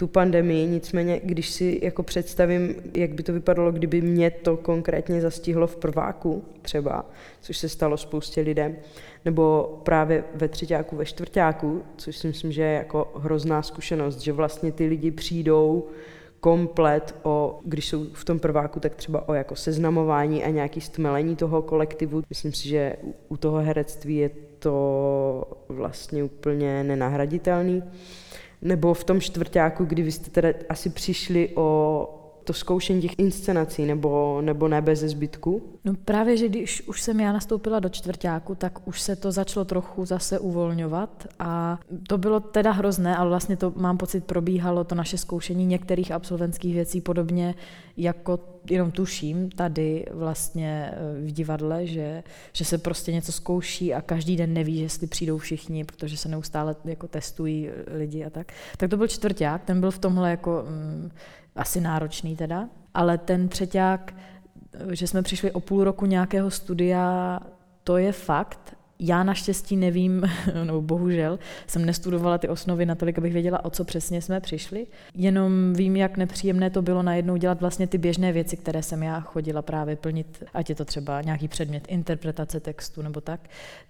tu 0.00 0.06
pandemii, 0.06 0.66
nicméně 0.66 1.20
když 1.24 1.50
si 1.50 1.80
jako 1.82 2.02
představím, 2.02 2.74
jak 2.94 3.14
by 3.14 3.22
to 3.22 3.32
vypadalo, 3.32 3.72
kdyby 3.72 4.00
mě 4.00 4.30
to 4.30 4.56
konkrétně 4.56 5.20
zastihlo 5.20 5.66
v 5.66 5.76
prváku 5.76 6.44
třeba, 6.62 7.06
což 7.40 7.58
se 7.58 7.68
stalo 7.68 7.96
spoustě 7.96 8.40
lidem, 8.40 8.76
nebo 9.24 9.78
právě 9.82 10.24
ve 10.34 10.48
třetíku, 10.48 10.96
ve 10.96 11.04
čtvrtáku, 11.04 11.82
což 11.96 12.16
si 12.16 12.26
myslím, 12.26 12.52
že 12.52 12.62
je 12.62 12.72
jako 12.72 13.12
hrozná 13.16 13.62
zkušenost, 13.62 14.20
že 14.20 14.32
vlastně 14.32 14.72
ty 14.72 14.86
lidi 14.86 15.10
přijdou 15.10 15.86
komplet 16.40 17.14
o, 17.22 17.60
když 17.64 17.88
jsou 17.88 18.04
v 18.12 18.24
tom 18.24 18.38
prváku, 18.38 18.80
tak 18.80 18.94
třeba 18.94 19.28
o 19.28 19.34
jako 19.34 19.56
seznamování 19.56 20.44
a 20.44 20.50
nějaký 20.50 20.80
stmelení 20.80 21.36
toho 21.36 21.62
kolektivu. 21.62 22.22
Myslím 22.28 22.52
si, 22.52 22.68
že 22.68 22.96
u 23.28 23.36
toho 23.36 23.58
herectví 23.58 24.16
je 24.16 24.30
to 24.58 25.44
vlastně 25.68 26.24
úplně 26.24 26.84
nenahraditelný. 26.84 27.82
Nebo 28.62 28.94
v 28.94 29.04
tom 29.04 29.20
čtvrtáku, 29.20 29.84
kdy 29.84 30.02
vy 30.02 30.12
jste 30.12 30.30
teda 30.30 30.48
asi 30.68 30.90
přišli 30.90 31.48
o 31.54 32.19
to 32.44 32.52
zkoušení 32.52 33.02
těch 33.02 33.18
inscenací, 33.18 33.86
nebo, 33.86 34.40
nebo 34.42 34.68
ne 34.68 34.82
bez 34.82 34.98
zbytku? 34.98 35.62
No 35.84 35.94
právě, 36.04 36.36
že 36.36 36.48
když 36.48 36.88
už 36.88 37.02
jsem 37.02 37.20
já 37.20 37.32
nastoupila 37.32 37.80
do 37.80 37.88
čtvrtáku, 37.88 38.54
tak 38.54 38.88
už 38.88 39.00
se 39.00 39.16
to 39.16 39.32
začalo 39.32 39.64
trochu 39.64 40.04
zase 40.04 40.38
uvolňovat 40.38 41.26
a 41.38 41.78
to 42.08 42.18
bylo 42.18 42.40
teda 42.40 42.72
hrozné, 42.72 43.16
ale 43.16 43.28
vlastně 43.28 43.56
to 43.56 43.72
mám 43.76 43.98
pocit 43.98 44.24
probíhalo 44.24 44.84
to 44.84 44.94
naše 44.94 45.18
zkoušení 45.18 45.66
některých 45.66 46.12
absolventských 46.12 46.74
věcí 46.74 47.00
podobně 47.00 47.54
jako 47.96 48.38
jenom 48.70 48.90
tuším 48.90 49.50
tady 49.50 50.06
vlastně 50.10 50.90
eh, 50.92 51.20
v 51.20 51.32
divadle, 51.32 51.86
že, 51.86 52.22
že 52.52 52.64
se 52.64 52.78
prostě 52.78 53.12
něco 53.12 53.32
zkouší 53.32 53.94
a 53.94 54.00
každý 54.00 54.36
den 54.36 54.54
neví, 54.54 54.78
jestli 54.78 55.06
přijdou 55.06 55.38
všichni, 55.38 55.84
protože 55.84 56.16
se 56.16 56.28
neustále 56.28 56.76
jako 56.84 57.08
testují 57.08 57.70
lidi 57.86 58.24
a 58.24 58.30
tak. 58.30 58.52
Tak 58.76 58.90
to 58.90 58.96
byl 58.96 59.08
čtvrták, 59.08 59.64
ten 59.64 59.80
byl 59.80 59.90
v 59.90 59.98
tomhle 59.98 60.30
jako 60.30 60.64
mm, 60.68 61.10
asi 61.60 61.80
náročný 61.80 62.36
teda, 62.36 62.68
ale 62.94 63.18
ten 63.18 63.48
třeťák, 63.48 64.14
že 64.90 65.06
jsme 65.06 65.22
přišli 65.22 65.52
o 65.52 65.60
půl 65.60 65.84
roku 65.84 66.06
nějakého 66.06 66.50
studia, 66.50 67.40
to 67.84 67.96
je 67.96 68.12
fakt 68.12 68.76
já 69.00 69.22
naštěstí 69.22 69.76
nevím, 69.76 70.24
nebo 70.64 70.82
bohužel, 70.82 71.38
jsem 71.66 71.84
nestudovala 71.84 72.38
ty 72.38 72.48
osnovy 72.48 72.86
natolik, 72.86 73.18
abych 73.18 73.32
věděla, 73.32 73.64
o 73.64 73.70
co 73.70 73.84
přesně 73.84 74.22
jsme 74.22 74.40
přišli. 74.40 74.86
Jenom 75.14 75.72
vím, 75.72 75.96
jak 75.96 76.16
nepříjemné 76.16 76.70
to 76.70 76.82
bylo 76.82 77.02
najednou 77.02 77.36
dělat 77.36 77.60
vlastně 77.60 77.86
ty 77.86 77.98
běžné 77.98 78.32
věci, 78.32 78.56
které 78.56 78.82
jsem 78.82 79.02
já 79.02 79.20
chodila 79.20 79.62
právě 79.62 79.96
plnit, 79.96 80.44
ať 80.54 80.68
je 80.68 80.74
to 80.74 80.84
třeba 80.84 81.22
nějaký 81.22 81.48
předmět 81.48 81.84
interpretace 81.88 82.60
textu 82.60 83.02
nebo 83.02 83.20
tak, 83.20 83.40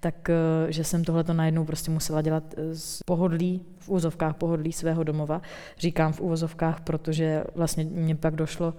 tak 0.00 0.30
eh, 0.30 0.72
že 0.72 0.84
jsem 0.84 1.04
tohle 1.04 1.24
to 1.24 1.32
najednou 1.32 1.64
prostě 1.64 1.90
musela 1.90 2.22
dělat 2.22 2.44
eh, 2.56 2.74
z 2.74 3.02
pohodlí, 3.06 3.62
v 3.78 3.88
úvozovkách 3.88 4.36
pohodlí 4.36 4.72
svého 4.72 5.04
domova. 5.04 5.42
Říkám 5.78 6.12
v 6.12 6.20
úvozovkách, 6.20 6.80
protože 6.80 7.44
vlastně 7.54 7.84
mě 7.84 8.16
pak 8.16 8.34
došlo, 8.34 8.74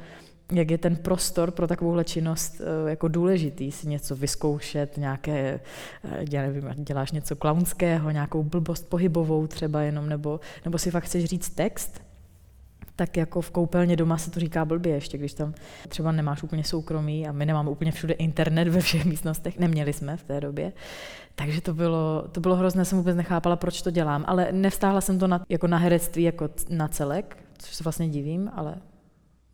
jak 0.51 0.72
je 0.72 0.77
ten 0.77 0.96
prostor 0.96 1.51
pro 1.51 1.67
takovouhle 1.67 2.03
činnost 2.03 2.62
eh, 2.62 2.89
jako 2.89 3.08
důležitý, 3.08 3.72
si 3.72 3.88
něco 3.88 4.15
vyzkoušet, 4.15 4.98
nějaké, 4.98 5.60
eh, 6.03 6.25
já 6.31 6.41
nevím, 6.41 6.70
děláš 6.75 7.12
něco 7.12 7.36
klaunského, 7.36 8.12
nějakou 8.12 8.43
blbost 8.43 8.89
pohybovou 8.89 9.48
třeba 9.48 9.81
jenom, 9.81 10.10
nebo, 10.10 10.39
nebo 10.65 10.77
si 10.77 10.91
fakt 10.91 11.03
chceš 11.03 11.25
říct 11.25 11.50
text, 11.50 12.01
tak 12.96 13.17
jako 13.17 13.41
v 13.41 13.51
koupelně 13.51 13.96
doma 13.96 14.17
se 14.17 14.31
to 14.31 14.39
říká 14.39 14.65
blbě 14.65 14.93
ještě, 14.93 15.17
když 15.17 15.34
tam 15.34 15.53
třeba 15.88 16.12
nemáš 16.12 16.43
úplně 16.43 16.63
soukromí 16.63 17.27
a 17.27 17.31
my 17.31 17.46
nemáme 17.46 17.70
úplně 17.70 17.91
všude 17.91 18.13
internet 18.13 18.67
ve 18.67 18.79
všech 18.81 19.05
místnostech, 19.05 19.60
neměli 19.60 19.93
jsme 19.93 20.17
v 20.17 20.24
té 20.24 20.41
době. 20.41 20.74
Takže 21.36 21.62
to 21.62 21.74
bylo, 21.74 22.27
to 22.31 22.39
bylo 22.39 22.55
hrozné, 22.55 22.86
jsem 22.86 22.98
vůbec 22.98 23.15
nechápala, 23.15 23.55
proč 23.55 23.81
to 23.81 23.91
dělám, 23.91 24.24
ale 24.27 24.48
nevstáhla 24.51 25.01
jsem 25.01 25.20
to 25.20 25.27
na, 25.27 25.46
jako 25.50 25.67
na 25.67 25.77
herectví, 25.77 26.24
jako 26.24 26.50
na 26.70 26.88
celek, 26.88 27.38
což 27.58 27.75
se 27.75 27.84
vlastně 27.84 28.10
divím, 28.10 28.51
ale 28.55 28.75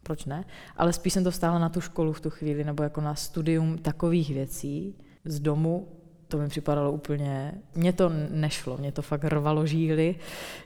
proč 0.08 0.26
ne? 0.26 0.46
Ale 0.78 0.94
spíš 0.94 1.14
jsem 1.14 1.24
to 1.24 1.32
stála 1.32 1.60
na 1.60 1.70
tu 1.70 1.82
školu 1.82 2.14
v 2.14 2.22
tu 2.22 2.30
chvíli, 2.30 2.64
nebo 2.64 2.84
jako 2.84 3.02
na 3.02 3.16
studium 3.16 3.78
takových 3.78 4.34
věcí 4.34 4.96
z 5.26 5.40
domu, 5.40 5.88
to 6.28 6.38
mi 6.38 6.48
připadalo 6.48 6.92
úplně, 6.92 7.54
mně 7.76 7.94
to 7.94 8.12
nešlo, 8.32 8.78
mě 8.78 8.92
to 8.92 9.02
fakt 9.02 9.24
rvalo 9.24 9.66
žíly, 9.66 10.16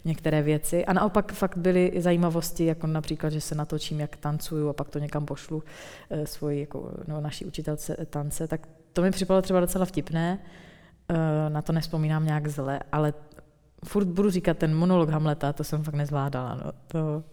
některé 0.05 0.41
věci. 0.41 0.85
A 0.85 0.93
naopak 0.93 1.33
fakt 1.33 1.57
byly 1.57 1.91
zajímavosti, 1.97 2.65
jako 2.65 2.87
například, 2.87 3.29
že 3.29 3.41
se 3.41 3.55
natočím, 3.55 3.99
jak 3.99 4.17
tancuju 4.17 4.69
a 4.69 4.73
pak 4.73 4.89
to 4.89 4.99
někam 4.99 5.25
pošlu 5.25 5.63
e, 6.09 6.27
svoji, 6.27 6.59
jako, 6.59 6.91
no, 7.07 7.21
naší 7.21 7.45
učitelce 7.45 7.97
tance, 8.09 8.47
tak 8.47 8.67
to 8.93 9.01
mi 9.01 9.11
připadalo 9.11 9.41
třeba 9.41 9.59
docela 9.59 9.85
vtipné, 9.85 10.39
e, 11.09 11.49
na 11.49 11.61
to 11.61 11.73
nespomínám 11.73 12.25
nějak 12.25 12.47
zle, 12.47 12.79
ale 12.91 13.13
furt 13.85 14.05
budu 14.05 14.29
říkat 14.29 14.57
ten 14.57 14.75
monolog 14.75 15.09
Hamleta, 15.09 15.53
to 15.53 15.63
jsem 15.63 15.83
fakt 15.83 15.95
nezvládala. 15.95 16.55
No. 16.55 16.71
To, 16.87 17.23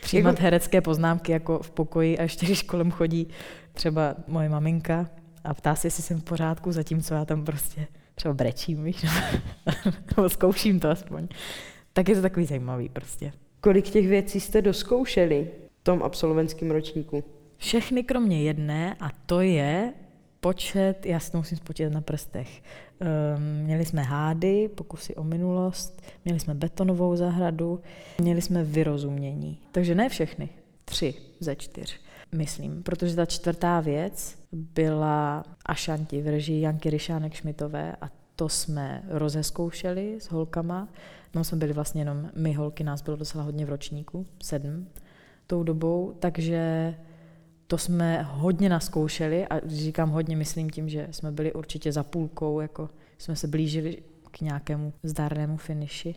přijímat 0.00 0.30
jako... 0.30 0.42
herecké 0.42 0.80
poznámky 0.80 1.32
jako 1.32 1.58
v 1.58 1.70
pokoji 1.70 2.18
a 2.18 2.22
ještě 2.22 2.46
když 2.46 2.62
kolem 2.62 2.90
chodí 2.90 3.28
třeba 3.72 4.14
moje 4.26 4.48
maminka 4.48 5.10
a 5.44 5.54
ptá 5.54 5.74
se, 5.74 5.86
jestli 5.86 6.02
jsem 6.02 6.20
v 6.20 6.24
pořádku, 6.24 6.72
zatímco 6.72 7.14
já 7.14 7.24
tam 7.24 7.44
prostě 7.44 7.86
třeba 8.14 8.34
brečím, 8.34 8.84
víš, 8.84 9.04
nebo 10.16 10.28
zkouším 10.28 10.80
to 10.80 10.90
aspoň. 10.90 11.28
Tak 11.92 12.08
je 12.08 12.14
to 12.14 12.22
takový 12.22 12.46
zajímavý 12.46 12.88
prostě. 12.88 13.32
Kolik 13.60 13.90
těch 13.90 14.08
věcí 14.08 14.40
jste 14.40 14.62
doskoušeli 14.62 15.50
v 15.80 15.84
tom 15.84 16.02
absolventském 16.02 16.70
ročníku? 16.70 17.24
Všechny 17.56 18.02
kromě 18.02 18.42
jedné 18.42 18.96
a 19.00 19.10
to 19.26 19.40
je 19.40 19.92
počet, 20.40 21.06
já 21.06 21.20
si 21.20 21.32
to 21.32 21.38
musím 21.38 21.58
spočítat 21.58 21.92
na 21.92 22.00
prstech. 22.00 22.62
Um, 23.00 23.42
měli 23.42 23.84
jsme 23.84 24.02
hády, 24.02 24.68
pokusy 24.68 25.14
o 25.14 25.24
minulost, 25.24 26.02
měli 26.24 26.40
jsme 26.40 26.54
betonovou 26.54 27.16
zahradu, 27.16 27.80
měli 28.20 28.42
jsme 28.42 28.64
vyrozumění. 28.64 29.58
Takže 29.72 29.94
ne 29.94 30.08
všechny, 30.08 30.48
tři 30.84 31.14
ze 31.40 31.56
čtyř, 31.56 32.00
myslím. 32.32 32.82
Protože 32.82 33.16
ta 33.16 33.26
čtvrtá 33.26 33.80
věc 33.80 34.38
byla 34.52 35.44
Ašanti 35.66 36.22
v 36.22 36.26
režii 36.26 36.60
Janky 36.60 36.90
Ryšánek 36.90 37.34
Šmitové 37.34 37.96
a 38.00 38.10
to 38.36 38.48
jsme 38.48 39.02
rozeskoušeli 39.08 40.16
s 40.20 40.30
holkama. 40.30 40.88
No 41.34 41.44
jsme 41.44 41.58
byli 41.58 41.72
vlastně 41.72 42.00
jenom 42.00 42.30
my 42.36 42.52
holky, 42.52 42.84
nás 42.84 43.02
bylo 43.02 43.16
docela 43.16 43.44
hodně 43.44 43.66
v 43.66 43.68
ročníku, 43.68 44.26
sedm 44.42 44.88
tou 45.46 45.62
dobou, 45.62 46.14
takže 46.20 46.94
to 47.66 47.78
jsme 47.78 48.22
hodně 48.22 48.68
naskoušeli 48.68 49.46
a 49.46 49.60
říkám 49.66 50.10
hodně, 50.10 50.36
myslím 50.36 50.70
tím, 50.70 50.88
že 50.88 51.08
jsme 51.10 51.32
byli 51.32 51.52
určitě 51.52 51.92
za 51.92 52.02
půlkou, 52.02 52.60
jako 52.60 52.90
jsme 53.18 53.36
se 53.36 53.48
blížili 53.48 54.02
k 54.30 54.40
nějakému 54.40 54.92
zdárnému 55.02 55.56
finiši, 55.56 56.14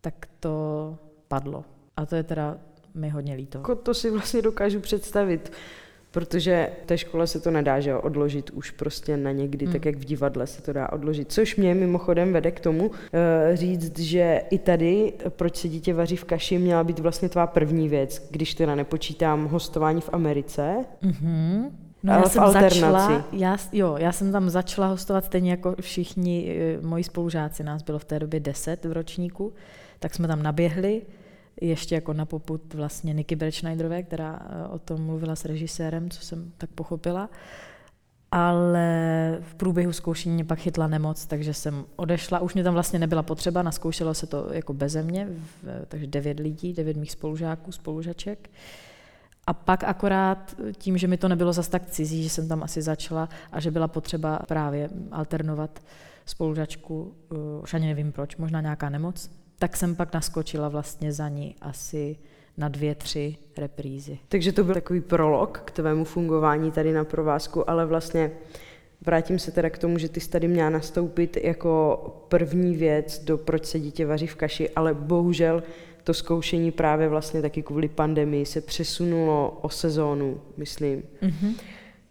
tak 0.00 0.28
to 0.40 0.98
padlo. 1.28 1.64
A 1.96 2.06
to 2.06 2.16
je 2.16 2.22
teda 2.22 2.58
mi 2.94 3.08
hodně 3.08 3.34
líto. 3.34 3.58
Jako 3.58 3.74
to 3.74 3.94
si 3.94 4.10
vlastně 4.10 4.42
dokážu 4.42 4.80
představit, 4.80 5.52
protože 6.10 6.68
té 6.86 6.98
škole 6.98 7.26
se 7.26 7.40
to 7.40 7.50
nedá 7.50 7.80
že 7.80 7.94
odložit 7.94 8.50
už 8.50 8.70
prostě 8.70 9.16
na 9.16 9.32
někdy, 9.32 9.64
hmm. 9.64 9.72
tak 9.72 9.84
jak 9.84 9.96
v 9.96 10.04
divadle 10.04 10.46
se 10.46 10.62
to 10.62 10.72
dá 10.72 10.92
odložit. 10.92 11.32
Což 11.32 11.56
mě 11.56 11.74
mimochodem 11.74 12.32
vede 12.32 12.50
k 12.50 12.60
tomu 12.60 12.86
uh, 12.86 12.94
říct, 13.54 13.98
že 13.98 14.42
i 14.50 14.58
tady, 14.58 15.12
proč 15.28 15.56
se 15.56 15.68
dítě 15.68 15.94
vaří 15.94 16.16
v 16.16 16.24
kaši, 16.24 16.58
měla 16.58 16.84
být 16.84 16.98
vlastně 16.98 17.28
tvá 17.28 17.46
první 17.46 17.88
věc, 17.88 18.26
když 18.30 18.54
teda 18.54 18.74
nepočítám 18.74 19.46
hostování 19.46 20.00
v 20.00 20.10
Americe. 20.12 20.84
Mm-hmm. 21.02 21.70
No 22.02 22.12
já 22.12 22.22
jsem 22.22 22.48
začala, 22.48 23.24
já, 23.32 23.56
jo, 23.72 23.96
já 23.98 24.12
jsem 24.12 24.32
tam 24.32 24.50
začala 24.50 24.86
hostovat 24.86 25.24
stejně 25.24 25.50
jako 25.50 25.74
všichni 25.80 26.58
uh, 26.78 26.86
moji 26.86 27.04
spolužáci, 27.04 27.64
nás 27.64 27.82
bylo 27.82 27.98
v 27.98 28.04
té 28.04 28.18
době 28.18 28.40
deset 28.40 28.84
v 28.84 28.92
ročníku, 28.92 29.52
tak 29.98 30.14
jsme 30.14 30.28
tam 30.28 30.42
naběhli, 30.42 31.02
ještě 31.60 31.94
jako 31.94 32.12
na 32.12 32.24
poput 32.24 32.74
vlastně 32.74 33.14
Niky 33.14 33.36
Berčnajderové, 33.36 34.02
která 34.02 34.40
eh, 34.42 34.68
o 34.68 34.78
tom 34.78 35.00
mluvila 35.00 35.36
s 35.36 35.44
režisérem, 35.44 36.10
co 36.10 36.22
jsem 36.22 36.52
tak 36.58 36.70
pochopila. 36.70 37.30
Ale 38.32 39.38
v 39.40 39.54
průběhu 39.54 39.92
zkoušení 39.92 40.34
mě 40.34 40.44
pak 40.44 40.58
chytla 40.58 40.86
nemoc, 40.86 41.26
takže 41.26 41.54
jsem 41.54 41.84
odešla. 41.96 42.40
Už 42.40 42.54
mě 42.54 42.64
tam 42.64 42.74
vlastně 42.74 42.98
nebyla 42.98 43.22
potřeba, 43.22 43.62
naskoušelo 43.62 44.14
se 44.14 44.26
to 44.26 44.48
jako 44.52 44.74
beze 44.74 45.02
mě, 45.02 45.28
takže 45.88 46.06
devět 46.06 46.40
lidí, 46.40 46.72
devět 46.72 46.96
mých 46.96 47.12
spolužáků, 47.12 47.72
spolužaček. 47.72 48.50
A 49.46 49.52
pak 49.52 49.84
akorát 49.84 50.56
tím, 50.72 50.98
že 50.98 51.08
mi 51.08 51.16
to 51.16 51.28
nebylo 51.28 51.52
zas 51.52 51.68
tak 51.68 51.90
cizí, 51.90 52.22
že 52.22 52.30
jsem 52.30 52.48
tam 52.48 52.62
asi 52.62 52.82
začala 52.82 53.28
a 53.52 53.60
že 53.60 53.70
byla 53.70 53.88
potřeba 53.88 54.38
právě 54.48 54.90
alternovat 55.12 55.82
spolužačku, 56.26 57.14
eh, 57.32 57.62
už 57.62 57.74
ani 57.74 57.86
nevím 57.86 58.12
proč, 58.12 58.36
možná 58.36 58.60
nějaká 58.60 58.88
nemoc, 58.88 59.30
tak 59.60 59.76
jsem 59.76 59.96
pak 59.96 60.14
naskočila 60.14 60.68
vlastně 60.68 61.12
za 61.12 61.28
ní 61.28 61.56
asi 61.60 62.16
na 62.56 62.68
dvě, 62.68 62.94
tři 62.94 63.36
reprízy. 63.56 64.18
Takže 64.28 64.52
to 64.52 64.64
byl 64.64 64.74
takový 64.74 65.00
prolog 65.00 65.62
k 65.64 65.70
tvému 65.70 66.04
fungování 66.04 66.70
tady 66.70 66.92
na 66.92 67.04
provázku, 67.04 67.70
ale 67.70 67.86
vlastně 67.86 68.30
vrátím 69.00 69.38
se 69.38 69.50
teda 69.50 69.70
k 69.70 69.78
tomu, 69.78 69.98
že 69.98 70.08
ty 70.08 70.20
jsi 70.20 70.30
tady 70.30 70.48
měla 70.48 70.70
nastoupit 70.70 71.36
jako 71.36 72.26
první 72.28 72.76
věc 72.76 73.18
do 73.24 73.38
proč 73.38 73.64
se 73.64 73.80
dítě 73.80 74.06
vaří 74.06 74.26
v 74.26 74.34
kaši, 74.34 74.70
ale 74.70 74.94
bohužel 74.94 75.62
to 76.04 76.14
zkoušení 76.14 76.70
právě 76.70 77.08
vlastně 77.08 77.42
taky 77.42 77.62
kvůli 77.62 77.88
pandemii 77.88 78.46
se 78.46 78.60
přesunulo 78.60 79.58
o 79.62 79.68
sezónu, 79.68 80.40
myslím. 80.56 81.02
Mm-hmm. 81.22 81.54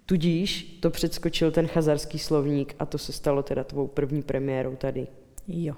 Tudíž 0.05 0.77
to 0.79 0.89
předskočil 0.89 1.51
ten 1.51 1.67
chazarský 1.67 2.19
slovník 2.19 2.75
a 2.79 2.85
to 2.85 2.97
se 2.97 3.11
stalo 3.11 3.43
teda 3.43 3.63
tvou 3.63 3.87
první 3.87 4.21
premiérou 4.21 4.75
tady. 4.75 5.07
Jo. 5.47 5.75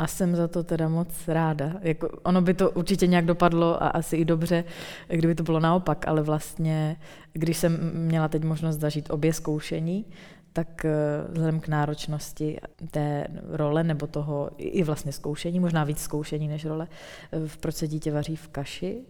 A 0.00 0.06
jsem 0.06 0.36
za 0.36 0.48
to 0.48 0.64
teda 0.64 0.88
moc 0.88 1.28
ráda. 1.28 1.72
Jako, 1.80 2.08
ono 2.22 2.42
by 2.42 2.54
to 2.54 2.70
určitě 2.70 3.06
nějak 3.06 3.24
dopadlo 3.24 3.82
a 3.82 3.88
asi 3.88 4.16
i 4.16 4.24
dobře, 4.24 4.64
kdyby 5.08 5.34
to 5.34 5.42
bylo 5.42 5.60
naopak, 5.60 6.08
ale 6.08 6.22
vlastně, 6.22 6.96
když 7.32 7.56
jsem 7.56 7.92
měla 7.94 8.28
teď 8.28 8.44
možnost 8.44 8.76
zažít 8.76 9.10
obě 9.10 9.32
zkoušení, 9.32 10.04
tak 10.52 10.84
eh, 10.84 10.92
vzhledem 11.28 11.60
k 11.60 11.68
náročnosti 11.68 12.58
té 12.90 13.26
role 13.48 13.84
nebo 13.84 14.06
toho 14.06 14.50
i 14.56 14.82
vlastně 14.82 15.12
zkoušení, 15.12 15.60
možná 15.60 15.84
víc 15.84 15.98
zkoušení 15.98 16.48
než 16.48 16.64
role, 16.64 16.88
eh, 17.32 17.48
v 17.48 17.56
proč 17.56 17.74
se 17.74 17.88
dítě 17.88 18.12
vaří 18.12 18.36
v 18.36 18.48
kaši, 18.48 19.00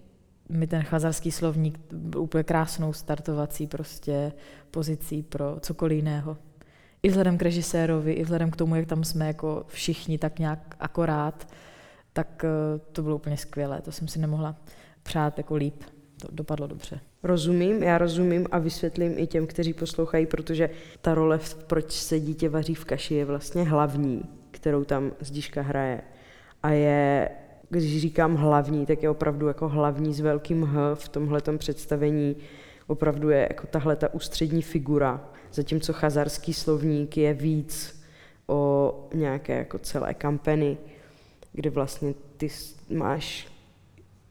mi 0.48 0.66
ten 0.66 0.82
chazarský 0.82 1.30
slovník 1.30 1.80
byl 1.92 2.20
úplně 2.20 2.44
krásnou 2.44 2.92
startovací 2.92 3.66
prostě 3.66 4.32
pozicí 4.70 5.22
pro 5.22 5.56
cokoliv 5.60 5.96
jiného 5.96 6.36
i 7.02 7.08
vzhledem 7.08 7.38
k 7.38 7.42
režisérovi, 7.42 8.12
i 8.12 8.22
vzhledem 8.22 8.50
k 8.50 8.56
tomu, 8.56 8.76
jak 8.76 8.86
tam 8.86 9.04
jsme 9.04 9.26
jako 9.26 9.64
všichni 9.68 10.18
tak 10.18 10.38
nějak 10.38 10.76
akorát, 10.80 11.48
tak 12.12 12.44
eh, 12.44 12.80
to 12.92 13.02
bylo 13.02 13.16
úplně 13.16 13.36
skvělé. 13.36 13.80
To 13.80 13.92
jsem 13.92 14.08
si 14.08 14.18
nemohla 14.18 14.56
přát 15.02 15.38
jako 15.38 15.54
líp. 15.54 15.84
To 16.20 16.28
dopadlo 16.32 16.66
dobře. 16.66 17.00
Rozumím, 17.22 17.82
já 17.82 17.98
rozumím 17.98 18.46
a 18.50 18.58
vysvětlím 18.58 19.14
i 19.16 19.26
těm, 19.26 19.46
kteří 19.46 19.72
poslouchají, 19.72 20.26
protože 20.26 20.70
ta 21.00 21.14
role, 21.14 21.40
proč 21.66 21.92
se 21.92 22.20
dítě 22.20 22.48
vaří 22.48 22.74
v 22.74 22.84
kaši, 22.84 23.14
je 23.14 23.24
vlastně 23.24 23.64
hlavní, 23.64 24.22
kterou 24.50 24.84
tam 24.84 25.12
Zdiška 25.20 25.62
hraje. 25.62 26.00
A 26.62 26.70
je, 26.70 27.28
když 27.70 28.00
říkám 28.00 28.36
hlavní, 28.36 28.86
tak 28.86 29.02
je 29.02 29.10
opravdu 29.10 29.48
jako 29.48 29.68
hlavní 29.68 30.14
s 30.14 30.20
velkým 30.20 30.64
H 30.64 30.94
v 30.94 31.08
tomhletom 31.08 31.58
představení. 31.58 32.36
Opravdu 32.90 33.30
je 33.30 33.46
jako 33.50 33.66
tahle 33.66 33.96
ta 33.96 34.14
ústřední 34.14 34.62
figura 34.62 35.24
zatímco 35.52 35.92
chazarský 35.92 36.54
slovník 36.54 37.16
je 37.16 37.34
víc 37.34 38.02
o 38.46 38.94
nějaké 39.14 39.58
jako 39.58 39.78
celé 39.78 40.14
kampeny, 40.14 40.76
kde 41.52 41.70
vlastně 41.70 42.14
ty 42.36 42.48
máš, 42.90 43.48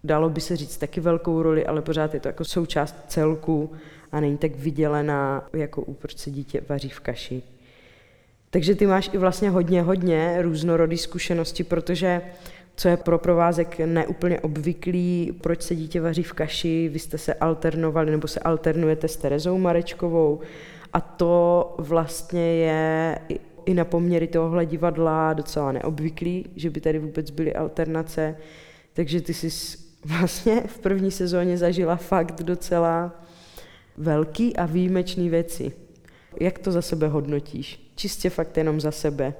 dalo 0.04 0.30
by 0.30 0.42
se 0.42 0.56
říct, 0.56 0.78
taky 0.78 1.02
velkou 1.02 1.42
roli, 1.42 1.66
ale 1.66 1.82
pořád 1.82 2.14
je 2.14 2.20
to 2.20 2.28
jako 2.28 2.46
součást 2.46 2.96
celku 3.08 3.72
a 4.12 4.20
není 4.20 4.38
tak 4.38 4.56
vydělená, 4.56 5.50
jako 5.54 5.94
proč 5.94 6.18
se 6.18 6.32
dítě 6.32 6.62
vaří 6.70 6.90
v 6.90 7.00
kaši. 7.00 7.44
Takže 8.50 8.76
ty 8.76 8.86
máš 8.86 9.10
i 9.14 9.18
vlastně 9.18 9.50
hodně, 9.50 9.82
hodně 9.82 10.42
různorodý 10.42 10.98
zkušenosti, 10.98 11.64
protože 11.64 12.22
co 12.80 12.88
je 12.88 12.98
pro 12.98 13.20
provázek 13.20 13.80
neúplně 13.80 14.40
obvyklý, 14.40 15.38
proč 15.42 15.62
se 15.62 15.76
dítě 15.76 16.02
vaří 16.02 16.24
v 16.24 16.34
kaši, 16.34 16.90
vy 16.94 17.00
jste 17.00 17.18
se 17.18 17.34
alternovali 17.34 18.12
nebo 18.12 18.28
se 18.28 18.40
alternujete 18.40 19.08
s 19.08 19.18
Terezou 19.18 19.58
Marečkovou, 19.58 20.40
a 20.94 21.02
to 21.02 21.76
vlastně 21.78 22.56
je 22.56 23.20
i 23.66 23.74
na 23.74 23.86
poměry 23.86 24.28
tohohle 24.28 24.66
divadla 24.66 25.34
docela 25.34 25.72
neobvyklý, 25.72 26.46
že 26.56 26.70
by 26.70 26.82
tady 26.82 27.00
vůbec 27.00 27.30
byly 27.30 27.56
alternace. 27.56 28.36
Takže 28.94 29.22
ty 29.22 29.34
jsi 29.34 29.78
vlastně 30.06 30.62
v 30.66 30.80
první 30.80 31.12
sezóně 31.12 31.58
zažila 31.58 31.96
fakt 31.96 32.44
docela 32.44 33.22
velký 33.98 34.56
a 34.56 34.66
výjimečný 34.66 35.30
věci. 35.30 35.72
Jak 36.40 36.60
to 36.60 36.72
za 36.72 36.82
sebe 36.82 37.08
hodnotíš? 37.08 37.92
Čistě 37.96 38.30
fakt 38.30 38.58
jenom 38.58 38.82
za 38.82 38.92
sebe. 38.92 39.34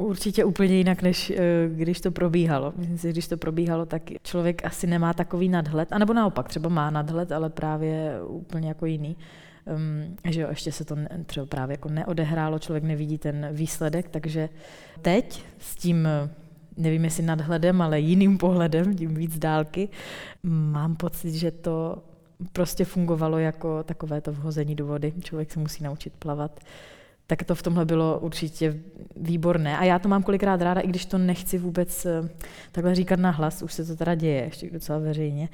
Určitě 0.00 0.44
úplně 0.44 0.74
jinak, 0.76 1.02
než 1.02 1.30
eh, 1.30 1.68
když 1.68 2.00
to 2.00 2.10
probíhalo. 2.10 2.72
Myslím 2.76 2.98
si, 2.98 3.10
když 3.10 3.28
to 3.28 3.36
probíhalo, 3.36 3.86
tak 3.86 4.02
člověk 4.22 4.64
asi 4.64 4.86
nemá 4.86 5.12
takový 5.12 5.48
nadhled, 5.48 5.92
anebo 5.92 6.12
naopak, 6.12 6.48
třeba 6.48 6.68
má 6.68 6.90
nadhled, 6.90 7.32
ale 7.32 7.50
právě 7.50 8.22
úplně 8.26 8.68
jako 8.68 8.86
jiný 8.86 9.16
um, 9.76 10.16
že 10.30 10.40
jo, 10.40 10.48
ještě 10.50 10.72
se 10.72 10.84
to 10.84 10.94
ne, 10.94 11.08
třeba 11.26 11.46
právě 11.46 11.74
jako 11.74 11.88
neodehrálo, 11.88 12.58
člověk 12.58 12.84
nevidí 12.84 13.18
ten 13.18 13.48
výsledek, 13.52 14.08
takže 14.08 14.48
teď 15.02 15.44
s 15.58 15.76
tím 15.76 16.08
nevím 16.76 17.04
jestli 17.04 17.22
nadhledem, 17.22 17.82
ale 17.82 18.00
jiným 18.00 18.38
pohledem, 18.38 18.96
tím 18.96 19.14
víc 19.14 19.38
dálky, 19.38 19.88
mám 20.42 20.96
pocit, 20.96 21.32
že 21.34 21.50
to 21.50 22.02
prostě 22.52 22.84
fungovalo 22.84 23.38
jako 23.38 23.82
takové 23.82 24.20
to 24.20 24.32
vhození 24.32 24.74
do 24.74 24.86
vody. 24.86 25.12
Člověk 25.22 25.52
se 25.52 25.58
musí 25.60 25.84
naučit 25.84 26.12
plavat 26.18 26.60
tak 27.30 27.44
to 27.44 27.54
v 27.54 27.62
tomhle 27.62 27.84
bylo 27.84 28.18
určitě 28.18 28.76
výborné. 29.16 29.78
A 29.78 29.84
já 29.84 29.98
to 29.98 30.08
mám 30.08 30.22
kolikrát 30.22 30.62
ráda, 30.62 30.80
i 30.80 30.88
když 30.88 31.04
to 31.04 31.18
nechci 31.18 31.58
vůbec 31.58 32.06
eh, 32.06 32.28
takhle 32.72 32.94
říkat 32.94 33.18
na 33.18 33.30
hlas, 33.30 33.62
už 33.62 33.72
se 33.72 33.84
to 33.84 33.96
teda 33.96 34.14
děje, 34.14 34.42
ještě 34.42 34.70
docela 34.70 34.98
veřejně, 34.98 35.48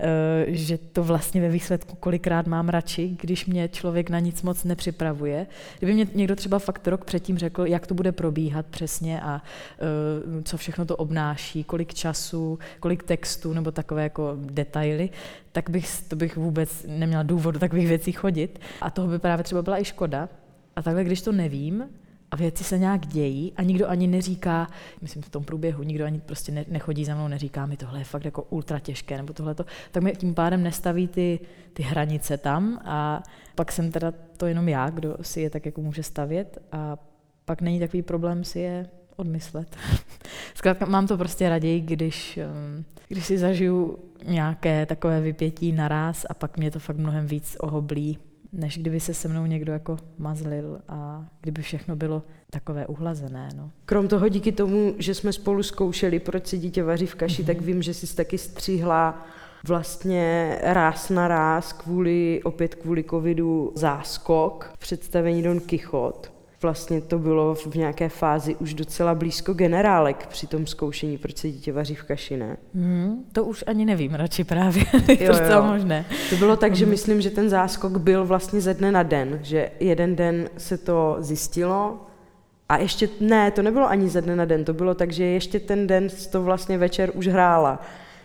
eh, 0.00 0.44
že 0.48 0.78
to 0.78 1.04
vlastně 1.04 1.40
ve 1.40 1.48
výsledku 1.48 1.96
kolikrát 1.96 2.46
mám 2.46 2.68
radši, 2.68 3.16
když 3.20 3.46
mě 3.46 3.68
člověk 3.68 4.10
na 4.10 4.18
nic 4.18 4.42
moc 4.42 4.64
nepřipravuje. 4.64 5.46
Kdyby 5.78 5.94
mě 5.94 6.06
někdo 6.14 6.36
třeba 6.36 6.58
fakt 6.58 6.88
rok 6.88 7.04
předtím 7.04 7.38
řekl, 7.38 7.66
jak 7.66 7.86
to 7.86 7.94
bude 7.94 8.12
probíhat 8.12 8.66
přesně 8.66 9.20
a 9.20 9.42
eh, 9.78 10.42
co 10.42 10.56
všechno 10.56 10.84
to 10.84 10.96
obnáší, 10.96 11.64
kolik 11.64 11.94
času, 11.94 12.58
kolik 12.80 13.02
textu 13.02 13.52
nebo 13.52 13.70
takové 13.70 14.02
jako 14.02 14.36
detaily, 14.40 15.10
tak 15.52 15.70
bych, 15.70 16.02
to 16.08 16.16
bych 16.16 16.36
vůbec 16.36 16.86
neměla 16.88 17.22
důvod 17.22 17.50
do 17.50 17.58
takových 17.58 17.88
věcí 17.88 18.12
chodit. 18.12 18.60
A 18.80 18.90
toho 18.90 19.08
by 19.08 19.18
právě 19.18 19.44
třeba 19.44 19.62
byla 19.62 19.80
i 19.80 19.84
škoda, 19.84 20.28
a 20.80 20.82
takhle, 20.82 21.04
když 21.04 21.22
to 21.22 21.32
nevím, 21.32 21.84
a 22.30 22.36
věci 22.36 22.64
se 22.64 22.78
nějak 22.78 23.06
dějí 23.06 23.52
a 23.56 23.62
nikdo 23.62 23.88
ani 23.88 24.06
neříká, 24.06 24.66
myslím 25.02 25.22
v 25.22 25.28
tom 25.28 25.44
průběhu, 25.44 25.82
nikdo 25.82 26.04
ani 26.04 26.20
prostě 26.20 26.52
ne, 26.52 26.64
nechodí 26.68 27.04
za 27.04 27.14
mnou, 27.14 27.28
neříká 27.28 27.66
mi 27.66 27.76
tohle 27.76 27.98
je 27.98 28.04
fakt 28.04 28.24
jako 28.24 28.42
ultra 28.42 28.78
těžké 28.78 29.16
nebo 29.16 29.32
tohle 29.32 29.54
tak 29.54 30.02
mi 30.02 30.12
tím 30.12 30.34
pádem 30.34 30.62
nestaví 30.62 31.08
ty, 31.08 31.40
ty 31.72 31.82
hranice 31.82 32.38
tam 32.38 32.80
a 32.84 33.22
pak 33.54 33.72
jsem 33.72 33.92
teda 33.92 34.12
to 34.36 34.46
jenom 34.46 34.68
já, 34.68 34.90
kdo 34.90 35.16
si 35.22 35.40
je 35.40 35.50
tak 35.50 35.66
jako 35.66 35.80
může 35.80 36.02
stavět 36.02 36.58
a 36.72 36.98
pak 37.44 37.62
není 37.62 37.78
takový 37.78 38.02
problém 38.02 38.44
si 38.44 38.58
je 38.58 38.86
odmyslet. 39.16 39.76
Zkrátka 40.54 40.86
mám 40.86 41.06
to 41.06 41.16
prostě 41.16 41.48
raději, 41.48 41.80
když, 41.80 42.38
um, 42.76 42.84
když 43.08 43.26
si 43.26 43.38
zažiju 43.38 43.98
nějaké 44.24 44.86
takové 44.86 45.20
vypětí 45.20 45.72
naraz 45.72 46.26
a 46.30 46.34
pak 46.34 46.56
mě 46.56 46.70
to 46.70 46.78
fakt 46.78 46.96
mnohem 46.96 47.26
víc 47.26 47.56
ohoblí 47.60 48.18
než 48.52 48.78
kdyby 48.78 49.00
se 49.00 49.14
se 49.14 49.28
mnou 49.28 49.46
někdo 49.46 49.72
jako 49.72 49.96
mazlil 50.18 50.80
a 50.88 51.26
kdyby 51.40 51.62
všechno 51.62 51.96
bylo 51.96 52.22
takové 52.50 52.86
uhlazené. 52.86 53.48
No. 53.56 53.70
Krom 53.84 54.08
toho 54.08 54.28
díky 54.28 54.52
tomu, 54.52 54.94
že 54.98 55.14
jsme 55.14 55.32
spolu 55.32 55.62
zkoušeli, 55.62 56.20
proč 56.20 56.46
si 56.46 56.58
dítě 56.58 56.82
vaří 56.82 57.06
v 57.06 57.14
kaši, 57.14 57.42
mm-hmm. 57.42 57.46
tak 57.46 57.60
vím, 57.60 57.82
že 57.82 57.94
jsi 57.94 58.16
taky 58.16 58.38
stříhla 58.38 59.26
vlastně 59.66 60.56
ráz 60.62 61.10
na 61.10 61.28
ráz 61.28 61.72
kvůli, 61.72 62.40
opět 62.44 62.74
kvůli 62.74 63.04
covidu 63.04 63.72
záskok 63.74 64.70
v 64.74 64.78
představení 64.78 65.42
Don 65.42 65.60
Kichot 65.60 66.39
vlastně 66.62 67.00
to 67.00 67.18
bylo 67.18 67.54
v 67.54 67.74
nějaké 67.74 68.08
fázi 68.08 68.56
už 68.56 68.74
docela 68.74 69.14
blízko 69.14 69.54
generálek 69.54 70.26
při 70.26 70.46
tom 70.46 70.66
zkoušení, 70.66 71.18
proč 71.18 71.36
se 71.36 71.50
dítě 71.50 71.72
vaří 71.72 71.94
v 71.94 72.02
kaši, 72.02 72.36
ne? 72.36 72.56
Hmm, 72.74 73.24
to 73.32 73.44
už 73.44 73.64
ani 73.66 73.84
nevím, 73.84 74.14
radši 74.14 74.44
právě. 74.44 74.84
jo, 75.20 75.36
to 75.36 75.52
jo. 75.52 75.62
možné. 75.62 76.04
To 76.30 76.36
bylo 76.36 76.56
tak, 76.56 76.74
že 76.74 76.84
mhm. 76.84 76.90
myslím, 76.90 77.20
že 77.20 77.30
ten 77.30 77.50
záskok 77.50 77.98
byl 77.98 78.26
vlastně 78.26 78.60
ze 78.60 78.74
dne 78.74 78.92
na 78.92 79.02
den, 79.02 79.40
že 79.42 79.70
jeden 79.80 80.16
den 80.16 80.50
se 80.56 80.78
to 80.78 81.16
zjistilo 81.18 82.06
a 82.68 82.76
ještě, 82.76 83.08
ne, 83.20 83.50
to 83.50 83.62
nebylo 83.62 83.88
ani 83.88 84.08
ze 84.08 84.22
dne 84.22 84.36
na 84.36 84.44
den, 84.44 84.64
to 84.64 84.72
bylo 84.72 84.94
tak, 84.94 85.12
že 85.12 85.24
ještě 85.24 85.60
ten 85.60 85.86
den 85.86 86.08
to 86.32 86.42
vlastně 86.42 86.78
večer 86.78 87.10
už 87.14 87.26
hrála. 87.26 87.82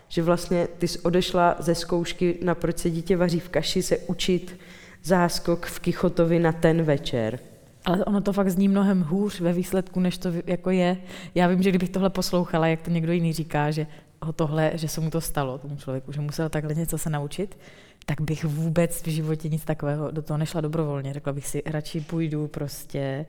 Že 0.07 0.23
vlastně 0.23 0.67
ty 0.77 0.87
jsi 0.87 0.99
odešla 0.99 1.55
ze 1.59 1.75
zkoušky 1.75 2.37
na 2.43 2.55
proč 2.55 2.77
se 2.77 2.89
dítě 2.89 3.17
vaří 3.17 3.39
v 3.39 3.49
kaši 3.49 3.83
se 3.83 3.97
učit 3.97 4.57
záskok 5.03 5.65
v 5.65 5.79
Kichotovi 5.79 6.39
na 6.39 6.51
ten 6.51 6.83
večer. 6.83 7.39
Ale 7.85 8.05
ono 8.05 8.21
to 8.21 8.33
fakt 8.33 8.49
zní 8.49 8.67
mnohem 8.67 9.01
hůř 9.01 9.39
ve 9.39 9.53
výsledku, 9.53 9.99
než 9.99 10.17
to 10.17 10.29
jako 10.45 10.69
je. 10.69 10.97
Já 11.35 11.47
vím, 11.47 11.63
že 11.63 11.69
kdybych 11.69 11.89
tohle 11.89 12.09
poslouchala, 12.09 12.67
jak 12.67 12.81
to 12.81 12.89
někdo 12.89 13.11
jiný 13.11 13.33
říká, 13.33 13.71
že 13.71 13.87
ho 14.21 14.33
tohle, 14.33 14.71
že 14.73 14.87
se 14.87 15.01
mu 15.01 15.09
to 15.09 15.21
stalo, 15.21 15.57
tomu 15.57 15.75
člověku, 15.75 16.11
že 16.11 16.21
musel 16.21 16.49
takhle 16.49 16.75
něco 16.75 16.97
se 16.97 17.09
naučit, 17.09 17.57
tak 18.05 18.21
bych 18.21 18.45
vůbec 18.45 19.03
v 19.03 19.07
životě 19.07 19.49
nic 19.49 19.65
takového 19.65 20.11
do 20.11 20.21
toho 20.21 20.37
nešla 20.37 20.61
dobrovolně. 20.61 21.13
Řekla 21.13 21.33
bych 21.33 21.47
si, 21.47 21.63
radši 21.65 22.01
půjdu 22.01 22.47
prostě 22.47 23.25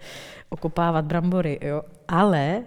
okopávat 0.48 1.04
brambory, 1.04 1.58
jo. 1.62 1.82
Ale 2.08 2.62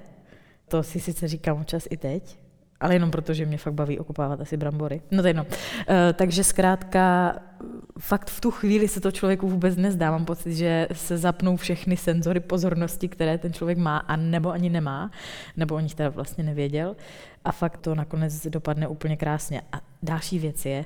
to 0.67 0.83
si 0.83 0.99
sice 0.99 1.27
říkám 1.27 1.57
občas 1.57 1.87
i 1.89 1.97
teď, 1.97 2.39
ale 2.79 2.95
jenom 2.95 3.11
proto, 3.11 3.33
že 3.33 3.45
mě 3.45 3.57
fakt 3.57 3.73
baví 3.73 3.99
okupávat 3.99 4.41
asi 4.41 4.57
brambory. 4.57 5.01
No 5.11 5.21
to 5.21 5.27
jedno. 5.27 5.43
Uh, 5.43 5.53
takže 6.13 6.43
zkrátka 6.43 7.35
fakt 7.99 8.29
v 8.29 8.41
tu 8.41 8.51
chvíli 8.51 8.87
se 8.87 9.01
to 9.01 9.11
člověku 9.11 9.49
vůbec 9.49 9.75
nezdá. 9.75 10.11
Mám 10.11 10.25
pocit, 10.25 10.55
že 10.55 10.87
se 10.93 11.17
zapnou 11.17 11.55
všechny 11.55 11.97
senzory 11.97 12.39
pozornosti, 12.39 13.07
které 13.07 13.37
ten 13.37 13.53
člověk 13.53 13.77
má 13.77 13.97
a 13.97 14.15
nebo 14.15 14.51
ani 14.51 14.69
nemá, 14.69 15.11
nebo 15.57 15.75
o 15.75 15.79
nich 15.79 15.95
teda 15.95 16.09
vlastně 16.09 16.43
nevěděl. 16.43 16.95
A 17.45 17.51
fakt 17.51 17.77
to 17.77 17.95
nakonec 17.95 18.47
dopadne 18.47 18.87
úplně 18.87 19.17
krásně. 19.17 19.61
A 19.71 19.81
další 20.03 20.39
věc 20.39 20.65
je, 20.65 20.85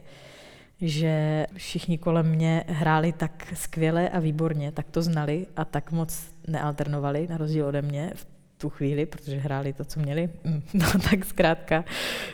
že 0.81 1.45
všichni 1.57 1.97
kolem 1.97 2.29
mě 2.29 2.63
hráli 2.67 3.11
tak 3.11 3.53
skvěle 3.53 4.09
a 4.09 4.19
výborně, 4.19 4.71
tak 4.71 4.89
to 4.91 5.01
znali 5.01 5.47
a 5.55 5.65
tak 5.65 5.91
moc 5.91 6.33
nealternovali, 6.47 7.27
na 7.27 7.37
rozdíl 7.37 7.65
ode 7.65 7.81
mě, 7.81 8.11
v 8.15 8.32
tu 8.63 8.69
chvíli, 8.69 9.05
protože 9.05 9.37
hráli 9.37 9.73
to, 9.73 9.85
co 9.85 9.99
měli. 9.99 10.29
No 10.73 10.87
tak 11.09 11.25
zkrátka, 11.25 11.83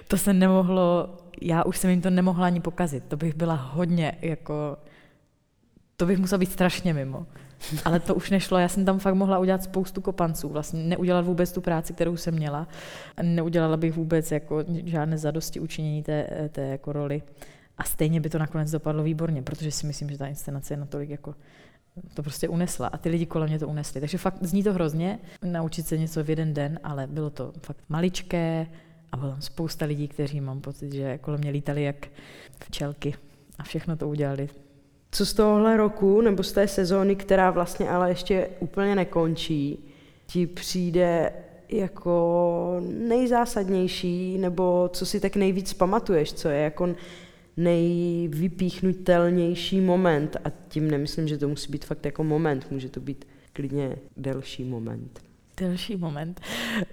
to 0.08 0.18
se 0.18 0.34
nemohlo, 0.34 1.18
já 1.42 1.64
už 1.64 1.78
jsem 1.78 1.90
jim 1.90 2.02
to 2.02 2.10
nemohla 2.10 2.46
ani 2.46 2.60
pokazit. 2.60 3.04
To 3.08 3.18
bych 3.18 3.36
byla 3.36 3.56
hodně 3.56 4.18
jako, 4.22 4.78
to 5.98 6.06
bych 6.06 6.18
musela 6.18 6.40
být 6.40 6.52
strašně 6.52 6.94
mimo. 6.94 7.26
Ale 7.86 8.00
to 8.00 8.16
už 8.16 8.30
nešlo, 8.30 8.58
já 8.58 8.68
jsem 8.68 8.86
tam 8.86 9.00
fakt 9.00 9.14
mohla 9.14 9.40
udělat 9.40 9.64
spoustu 9.64 10.02
kopanců, 10.02 10.50
vlastně 10.50 10.84
neudělat 10.84 11.26
vůbec 11.26 11.52
tu 11.52 11.62
práci, 11.62 11.94
kterou 11.94 12.18
jsem 12.18 12.34
měla. 12.34 12.68
Neudělala 13.22 13.78
bych 13.78 13.94
vůbec 13.94 14.32
jako 14.32 14.64
žádné 14.86 15.18
zadosti 15.18 15.60
učinění 15.60 16.04
té, 16.04 16.50
té 16.52 16.62
jako 16.62 16.94
roli. 16.94 17.22
A 17.78 17.84
stejně 17.84 18.22
by 18.22 18.30
to 18.30 18.40
nakonec 18.40 18.72
dopadlo 18.72 19.04
výborně, 19.04 19.42
protože 19.42 19.72
si 19.72 19.88
myslím, 19.88 20.10
že 20.10 20.18
ta 20.18 20.28
inscenace 20.28 20.74
je 20.74 20.78
natolik 20.78 21.10
jako 21.10 21.36
to 22.14 22.24
prostě 22.24 22.50
unesla 22.50 22.88
a 22.88 22.98
ty 22.98 23.10
lidi 23.10 23.26
kolem 23.26 23.50
mě 23.50 23.60
to 23.60 23.68
unesli. 23.68 24.00
Takže 24.00 24.18
fakt 24.18 24.38
zní 24.42 24.64
to 24.64 24.74
hrozně, 24.74 25.20
naučit 25.44 25.88
se 25.88 25.98
něco 25.98 26.24
v 26.24 26.30
jeden 26.30 26.54
den, 26.54 26.80
ale 26.84 27.08
bylo 27.08 27.30
to 27.30 27.54
fakt 27.62 27.84
maličké 27.90 28.68
a 29.12 29.18
bylo 29.18 29.32
tam 29.32 29.42
spousta 29.42 29.86
lidí, 29.86 30.08
kteří 30.08 30.42
mám 30.42 30.62
pocit, 30.62 30.94
že 30.94 31.18
kolem 31.18 31.40
mě 31.40 31.52
lítali 31.52 31.84
jak 31.84 32.08
včelky 32.64 33.14
a 33.60 33.64
všechno 33.64 33.98
to 33.98 34.10
udělali. 34.10 34.50
Co 35.12 35.26
z 35.26 35.34
tohohle 35.34 35.78
roku 35.78 36.22
nebo 36.22 36.44
z 36.44 36.52
té 36.52 36.68
sezóny, 36.68 37.16
která 37.16 37.52
vlastně 37.52 37.90
ale 37.90 38.10
ještě 38.10 38.50
úplně 38.60 38.96
nekončí, 38.96 39.80
ti 40.28 40.48
přijde 40.48 41.34
jako 41.70 42.82
nejzásadnější, 42.90 44.38
nebo 44.38 44.90
co 44.94 45.06
si 45.06 45.20
tak 45.20 45.36
nejvíc 45.36 45.74
pamatuješ, 45.74 46.34
co 46.34 46.50
je 46.50 46.60
jako 46.62 46.96
nejvypíchnutelnější 47.60 49.82
moment 49.82 50.38
a 50.44 50.50
tím 50.68 50.92
nemyslím, 50.92 51.28
že 51.28 51.38
to 51.38 51.48
musí 51.48 51.72
být 51.72 51.86
fakt 51.86 52.06
jako 52.06 52.24
moment, 52.24 52.72
může 52.72 52.90
to 52.90 53.00
být 53.00 53.28
klidně 53.54 53.96
delší 54.18 54.64
moment. 54.64 55.22
Delší 55.58 55.96
moment. 55.96 56.42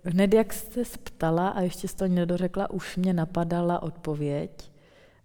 Hned 0.04 0.34
jak 0.34 0.52
jste 0.52 0.82
ptala 1.02 1.48
a 1.48 1.60
ještě 1.60 1.88
jste 1.88 2.08
to 2.08 2.14
nedořekla, 2.14 2.70
už 2.70 2.96
mě 2.96 3.12
napadala 3.12 3.82
odpověď 3.82 4.70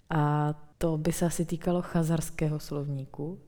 a 0.09 0.53
to 0.77 0.97
by 0.97 1.11
se 1.11 1.25
asi 1.25 1.45
týkalo 1.45 1.81
chazarského 1.81 2.59
slovníku. 2.59 3.39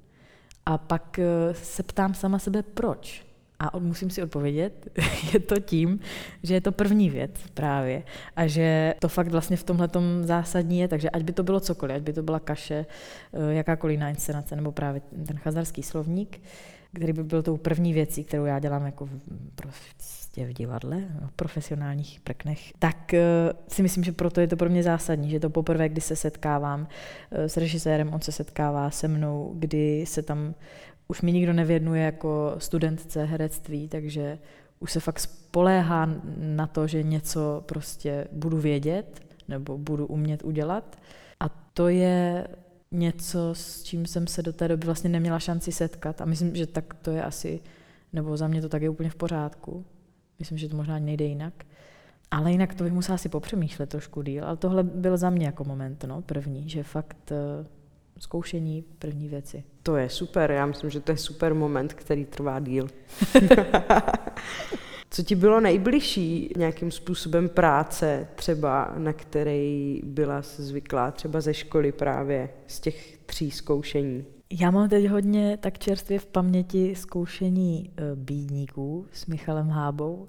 A 0.65 0.77
pak 0.77 1.19
eh, 1.19 1.53
se 1.53 1.83
ptám 1.83 2.13
sama 2.13 2.39
sebe, 2.39 2.63
proč? 2.63 3.25
A 3.67 3.79
musím 3.79 4.09
si 4.09 4.23
odpovědět, 4.23 4.87
je 5.33 5.39
to 5.39 5.59
tím, 5.59 5.99
že 6.43 6.53
je 6.53 6.61
to 6.61 6.71
první 6.71 7.09
věc 7.09 7.31
právě 7.53 8.03
a 8.35 8.47
že 8.47 8.93
to 8.99 9.07
fakt 9.07 9.27
vlastně 9.27 9.57
v 9.57 9.63
tomhle 9.63 9.89
zásadní 10.21 10.79
je, 10.79 10.87
takže 10.87 11.09
ať 11.09 11.23
by 11.23 11.33
to 11.33 11.43
bylo 11.43 11.59
cokoliv, 11.59 11.95
ať 11.95 12.01
by 12.01 12.13
to 12.13 12.23
byla 12.23 12.39
kaše, 12.39 12.85
eh, 13.33 13.53
jakákoliv 13.53 13.93
jiná 13.93 14.09
inscenace 14.09 14.55
nebo 14.55 14.71
právě 14.71 15.01
ten 15.27 15.37
chazarský 15.37 15.83
slovník, 15.83 16.41
který 16.93 17.13
by 17.13 17.23
byl 17.23 17.43
tou 17.43 17.57
první 17.57 17.93
věcí, 17.93 18.23
kterou 18.23 18.45
já 18.45 18.59
dělám 18.59 18.85
jako 18.85 19.05
v, 19.05 19.11
prostě 19.55 20.45
v 20.45 20.53
divadle, 20.53 21.01
v 21.27 21.31
profesionálních 21.31 22.19
prknech, 22.19 22.73
tak 22.79 23.13
eh, 23.13 23.21
si 23.67 23.83
myslím, 23.83 24.03
že 24.03 24.11
proto 24.11 24.41
je 24.41 24.47
to 24.47 24.55
pro 24.55 24.69
mě 24.69 24.83
zásadní, 24.83 25.29
že 25.29 25.39
to 25.39 25.49
poprvé, 25.49 25.89
kdy 25.89 26.01
se 26.01 26.15
setkávám 26.15 26.87
eh, 27.31 27.49
s 27.49 27.57
režisérem, 27.57 28.13
on 28.13 28.21
se 28.21 28.31
setkává 28.31 28.91
se 28.91 29.07
mnou, 29.07 29.53
kdy 29.55 30.05
se 30.05 30.21
tam 30.21 30.53
už 31.07 31.21
mi 31.21 31.31
nikdo 31.31 31.53
nevěnuje 31.53 32.03
jako 32.03 32.55
studentce 32.57 33.23
herectví, 33.23 33.87
takže 33.87 34.39
už 34.79 34.91
se 34.91 34.99
fakt 34.99 35.19
spoléhá 35.19 36.09
na 36.37 36.67
to, 36.67 36.87
že 36.87 37.03
něco 37.03 37.63
prostě 37.65 38.27
budu 38.31 38.57
vědět 38.57 39.21
nebo 39.47 39.77
budu 39.77 40.05
umět 40.05 40.43
udělat. 40.43 40.97
A 41.39 41.49
to 41.49 41.87
je 41.87 42.47
něco, 42.91 43.49
s 43.55 43.83
čím 43.83 44.05
jsem 44.05 44.27
se 44.27 44.41
do 44.41 44.53
té 44.53 44.67
doby 44.67 44.85
vlastně 44.85 45.09
neměla 45.09 45.39
šanci 45.39 45.71
setkat. 45.71 46.21
A 46.21 46.25
myslím, 46.25 46.55
že 46.55 46.67
tak 46.67 46.93
to 46.93 47.11
je 47.11 47.23
asi, 47.23 47.59
nebo 48.13 48.37
za 48.37 48.47
mě 48.47 48.61
to 48.61 48.69
tak 48.69 48.81
je 48.81 48.89
úplně 48.89 49.09
v 49.09 49.15
pořádku. 49.15 49.85
Myslím, 50.39 50.57
že 50.57 50.69
to 50.69 50.77
možná 50.77 50.99
nejde 50.99 51.25
jinak. 51.25 51.53
Ale 52.31 52.51
jinak 52.51 52.73
to 52.73 52.83
bych 52.83 52.93
musela 52.93 53.17
si 53.17 53.29
popřemýšlet 53.29 53.89
trošku 53.89 54.21
díl. 54.21 54.45
Ale 54.45 54.57
tohle 54.57 54.83
byl 54.83 55.17
za 55.17 55.29
mě 55.29 55.45
jako 55.45 55.63
moment, 55.63 56.03
no, 56.03 56.21
první, 56.21 56.69
že 56.69 56.83
fakt 56.83 57.31
eh, 57.31 57.65
zkoušení 58.23 58.83
první 58.99 59.29
věci. 59.29 59.63
To 59.83 59.95
je 59.95 60.09
super, 60.09 60.51
já 60.51 60.65
myslím, 60.65 60.89
že 60.89 60.99
to 60.99 61.11
je 61.11 61.17
super 61.17 61.53
moment, 61.53 61.93
který 61.93 62.25
trvá 62.25 62.59
díl. 62.59 62.87
Co 65.09 65.23
ti 65.23 65.35
bylo 65.35 65.59
nejbližší 65.59 66.53
nějakým 66.57 66.91
způsobem 66.91 67.49
práce, 67.49 68.27
třeba 68.35 68.93
na 68.97 69.13
který 69.13 70.01
byla 70.03 70.41
zvyklá 70.41 71.11
třeba 71.11 71.41
ze 71.41 71.53
školy 71.53 71.91
právě 71.91 72.49
z 72.67 72.79
těch 72.79 73.17
tří 73.25 73.51
zkoušení? 73.51 74.25
Já 74.59 74.71
mám 74.71 74.89
teď 74.89 75.07
hodně 75.07 75.57
tak 75.57 75.79
čerstvě 75.79 76.19
v 76.19 76.25
paměti 76.25 76.95
zkoušení 76.95 77.91
e, 77.97 78.15
bídníků 78.15 79.05
s 79.11 79.25
Michalem 79.25 79.69
Hábou. 79.69 80.27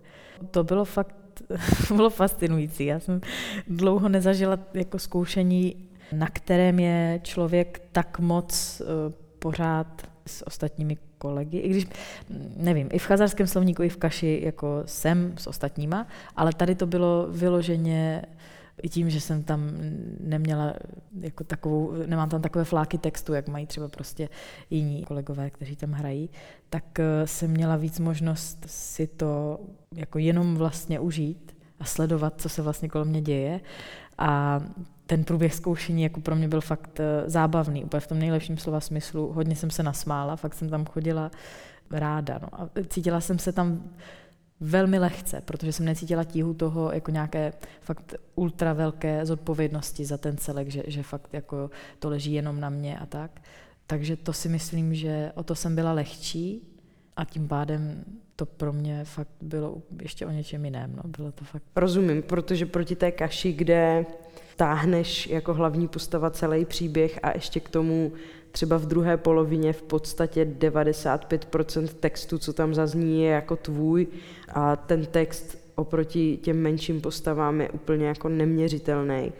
To 0.50 0.64
bylo 0.64 0.84
fakt 0.84 1.16
bylo 1.96 2.10
fascinující. 2.10 2.84
Já 2.84 3.00
jsem 3.00 3.20
dlouho 3.68 4.08
nezažila 4.08 4.58
jako 4.74 4.98
zkoušení, 4.98 5.88
na 6.18 6.26
kterém 6.26 6.80
je 6.80 7.20
člověk 7.22 7.82
tak 7.92 8.18
moc 8.18 8.80
e, 8.80 8.84
pořád 9.38 10.02
s 10.26 10.46
ostatními 10.46 10.96
kolegy, 11.18 11.58
i 11.58 11.68
když, 11.68 11.86
nevím, 12.56 12.88
i 12.92 12.98
v 12.98 13.06
chazarském 13.06 13.46
slovníku, 13.46 13.82
i 13.82 13.88
v 13.88 13.96
kaši 13.96 14.40
jako 14.44 14.82
jsem 14.86 15.34
s 15.38 15.46
ostatníma, 15.46 16.06
ale 16.36 16.52
tady 16.52 16.74
to 16.74 16.86
bylo 16.86 17.26
vyloženě 17.30 18.22
i 18.82 18.88
tím, 18.88 19.10
že 19.10 19.20
jsem 19.20 19.42
tam 19.42 19.70
neměla 20.20 20.74
jako 21.20 21.44
takovou, 21.44 21.92
nemám 22.06 22.28
tam 22.28 22.42
takové 22.42 22.64
fláky 22.64 22.98
textu, 22.98 23.34
jak 23.34 23.48
mají 23.48 23.66
třeba 23.66 23.88
prostě 23.88 24.28
jiní 24.70 25.04
kolegové, 25.04 25.50
kteří 25.50 25.76
tam 25.76 25.92
hrají, 25.92 26.30
tak 26.70 26.98
eh, 26.98 27.26
jsem 27.26 27.50
měla 27.50 27.76
víc 27.76 27.98
možnost 27.98 28.64
si 28.66 29.06
to 29.06 29.60
jako 29.94 30.18
jenom 30.18 30.56
vlastně 30.56 31.00
užít 31.00 31.56
a 31.80 31.84
sledovat, 31.84 32.40
co 32.40 32.48
se 32.48 32.62
vlastně 32.62 32.88
kolem 32.88 33.08
mě 33.08 33.20
děje. 33.20 33.60
A 34.18 34.60
ten 35.06 35.24
průběh 35.24 35.54
zkoušení 35.54 36.02
jako 36.02 36.20
pro 36.20 36.36
mě 36.36 36.48
byl 36.48 36.60
fakt 36.60 37.00
eh, 37.00 37.30
zábavný, 37.30 37.84
úplně 37.84 38.00
v 38.00 38.06
tom 38.06 38.18
nejlepším 38.18 38.58
slova 38.58 38.80
smyslu. 38.80 39.32
Hodně 39.32 39.56
jsem 39.56 39.70
se 39.70 39.82
nasmála, 39.82 40.36
fakt 40.36 40.54
jsem 40.54 40.68
tam 40.68 40.86
chodila 40.86 41.30
ráda. 41.90 42.38
No. 42.42 42.48
A 42.60 42.68
cítila 42.88 43.20
jsem 43.20 43.38
se 43.38 43.52
tam 43.52 43.82
velmi 44.60 44.98
lehce, 44.98 45.40
protože 45.40 45.72
jsem 45.72 45.86
necítila 45.86 46.24
tíhu 46.24 46.54
toho 46.54 46.92
jako 46.92 47.10
nějaké 47.10 47.52
fakt 47.80 48.14
ultra 48.34 48.72
velké 48.72 49.26
zodpovědnosti 49.26 50.04
za 50.04 50.18
ten 50.18 50.36
celek, 50.36 50.68
že, 50.68 50.82
že 50.86 51.02
fakt 51.02 51.34
jako 51.34 51.70
to 51.98 52.08
leží 52.08 52.32
jenom 52.32 52.60
na 52.60 52.70
mě 52.70 52.98
a 52.98 53.06
tak. 53.06 53.40
Takže 53.86 54.16
to 54.16 54.32
si 54.32 54.48
myslím, 54.48 54.94
že 54.94 55.32
o 55.34 55.42
to 55.42 55.54
jsem 55.54 55.74
byla 55.74 55.92
lehčí 55.92 56.62
a 57.16 57.24
tím 57.24 57.48
pádem 57.48 58.04
to 58.36 58.46
pro 58.46 58.72
mě 58.72 59.04
fakt 59.04 59.28
bylo 59.40 59.82
ještě 60.02 60.26
o 60.26 60.30
něčem 60.30 60.64
jiném. 60.64 60.92
No. 60.96 61.02
Bylo 61.18 61.32
to 61.32 61.44
fakt... 61.44 61.62
Rozumím, 61.76 62.22
protože 62.22 62.66
proti 62.66 62.96
té 62.96 63.12
kaši, 63.12 63.52
kde 63.52 64.06
táhneš 64.56 65.26
jako 65.26 65.54
hlavní 65.54 65.88
postava 65.88 66.30
celý 66.30 66.64
příběh 66.64 67.18
a 67.22 67.34
ještě 67.34 67.60
k 67.60 67.68
tomu 67.68 68.12
třeba 68.52 68.76
v 68.76 68.86
druhé 68.86 69.16
polovině 69.16 69.72
v 69.72 69.82
podstatě 69.82 70.44
95% 70.44 71.86
textu, 71.86 72.38
co 72.38 72.52
tam 72.52 72.74
zazní, 72.74 73.22
je 73.22 73.30
jako 73.30 73.56
tvůj 73.56 74.06
a 74.48 74.76
ten 74.76 75.06
text 75.06 75.58
oproti 75.74 76.36
těm 76.36 76.62
menším 76.62 77.00
postavám 77.00 77.60
je 77.60 77.70
úplně 77.70 78.06
jako 78.06 78.28
neměřitelný, 78.28 79.32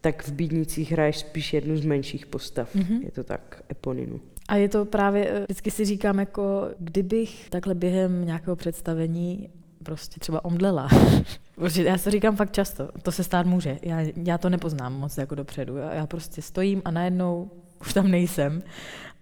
tak 0.00 0.26
v 0.26 0.32
Bídnicích 0.32 0.92
hraješ 0.92 1.18
spíš 1.18 1.52
jednu 1.52 1.76
z 1.76 1.84
menších 1.84 2.26
postav. 2.26 2.74
Mm-hmm. 2.74 3.04
Je 3.04 3.10
to 3.10 3.24
tak, 3.24 3.62
Eponinu. 3.70 4.20
A 4.48 4.56
je 4.56 4.68
to 4.68 4.84
právě, 4.84 5.30
eh, 5.30 5.40
vždycky 5.40 5.70
si 5.70 5.84
říkám, 5.84 6.18
jako 6.18 6.68
kdybych 6.78 7.50
takhle 7.50 7.74
během 7.74 8.24
nějakého 8.24 8.56
představení 8.56 9.48
prostě 9.82 10.20
třeba 10.20 10.44
omdlela. 10.44 10.88
Protože 11.54 11.84
já 11.84 11.98
se 11.98 12.10
říkám 12.10 12.36
fakt 12.36 12.52
často, 12.52 12.88
to 13.02 13.12
se 13.12 13.24
stát 13.24 13.46
může. 13.46 13.78
Já, 13.82 14.00
já 14.16 14.38
to 14.38 14.50
nepoznám 14.50 14.94
moc 14.94 15.18
jako 15.18 15.34
dopředu. 15.34 15.76
Já, 15.76 15.94
já 15.94 16.06
prostě 16.06 16.42
stojím 16.42 16.82
a 16.84 16.90
najednou 16.90 17.50
už 17.80 17.94
tam 17.94 18.08
nejsem. 18.08 18.62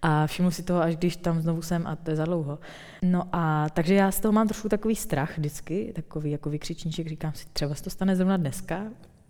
A 0.03 0.27
všimnu 0.27 0.51
si 0.51 0.63
toho, 0.63 0.81
až 0.81 0.97
když 0.97 1.17
tam 1.17 1.41
znovu 1.41 1.63
jsem 1.63 1.87
a 1.87 1.97
to 1.97 2.11
je 2.11 2.17
za 2.17 2.25
dlouho. 2.25 2.59
No 3.03 3.23
a 3.33 3.69
takže 3.69 3.95
já 3.95 4.11
z 4.11 4.21
toho 4.21 4.33
mám 4.33 4.49
trošku 4.49 4.69
takový 4.69 4.97
strach 4.97 5.39
vždycky, 5.39 5.93
takový 5.95 6.31
jako 6.31 6.51
vykřičníček, 6.51 7.07
říkám 7.07 7.33
si, 7.35 7.47
třeba 7.53 7.75
se 7.75 7.83
to 7.83 7.91
stane 7.91 8.17
zrovna 8.17 8.37
dneska, 8.37 8.83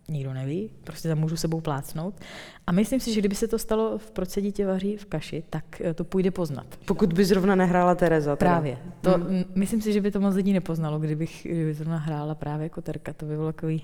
nikdo 0.08 0.32
neví, 0.32 0.70
prostě 0.84 1.08
tam 1.08 1.18
můžu 1.18 1.36
sebou 1.36 1.60
plácnout. 1.60 2.14
A 2.66 2.72
myslím 2.72 3.00
si, 3.00 3.12
že 3.12 3.20
kdyby 3.20 3.34
se 3.34 3.48
to 3.48 3.58
stalo 3.58 3.98
v 3.98 4.10
procedí 4.10 4.52
tě 4.52 4.66
vaří 4.66 4.96
v 4.96 5.06
kaši, 5.06 5.44
tak 5.50 5.80
eh, 5.80 5.94
to 5.94 6.04
půjde 6.04 6.30
poznat. 6.30 6.66
Pokud 6.84 7.12
by 7.12 7.24
zrovna 7.24 7.54
nehrála 7.54 7.94
Tereza. 7.94 8.36
Teda. 8.36 8.50
Právě. 8.50 8.78
To, 9.00 9.10
hmm. 9.10 9.44
Myslím 9.54 9.82
si, 9.82 9.92
že 9.92 10.00
by 10.00 10.10
to 10.10 10.20
moc 10.20 10.34
lidí 10.34 10.52
nepoznalo, 10.52 10.98
kdybych 10.98 11.46
kdyby 11.50 11.74
zrovna 11.74 11.98
hrála 11.98 12.34
právě 12.34 12.64
jako 12.64 12.82
Terka. 12.82 13.12
To 13.12 13.26
by 13.26 13.36
bylo 13.36 13.52
takový 13.52 13.82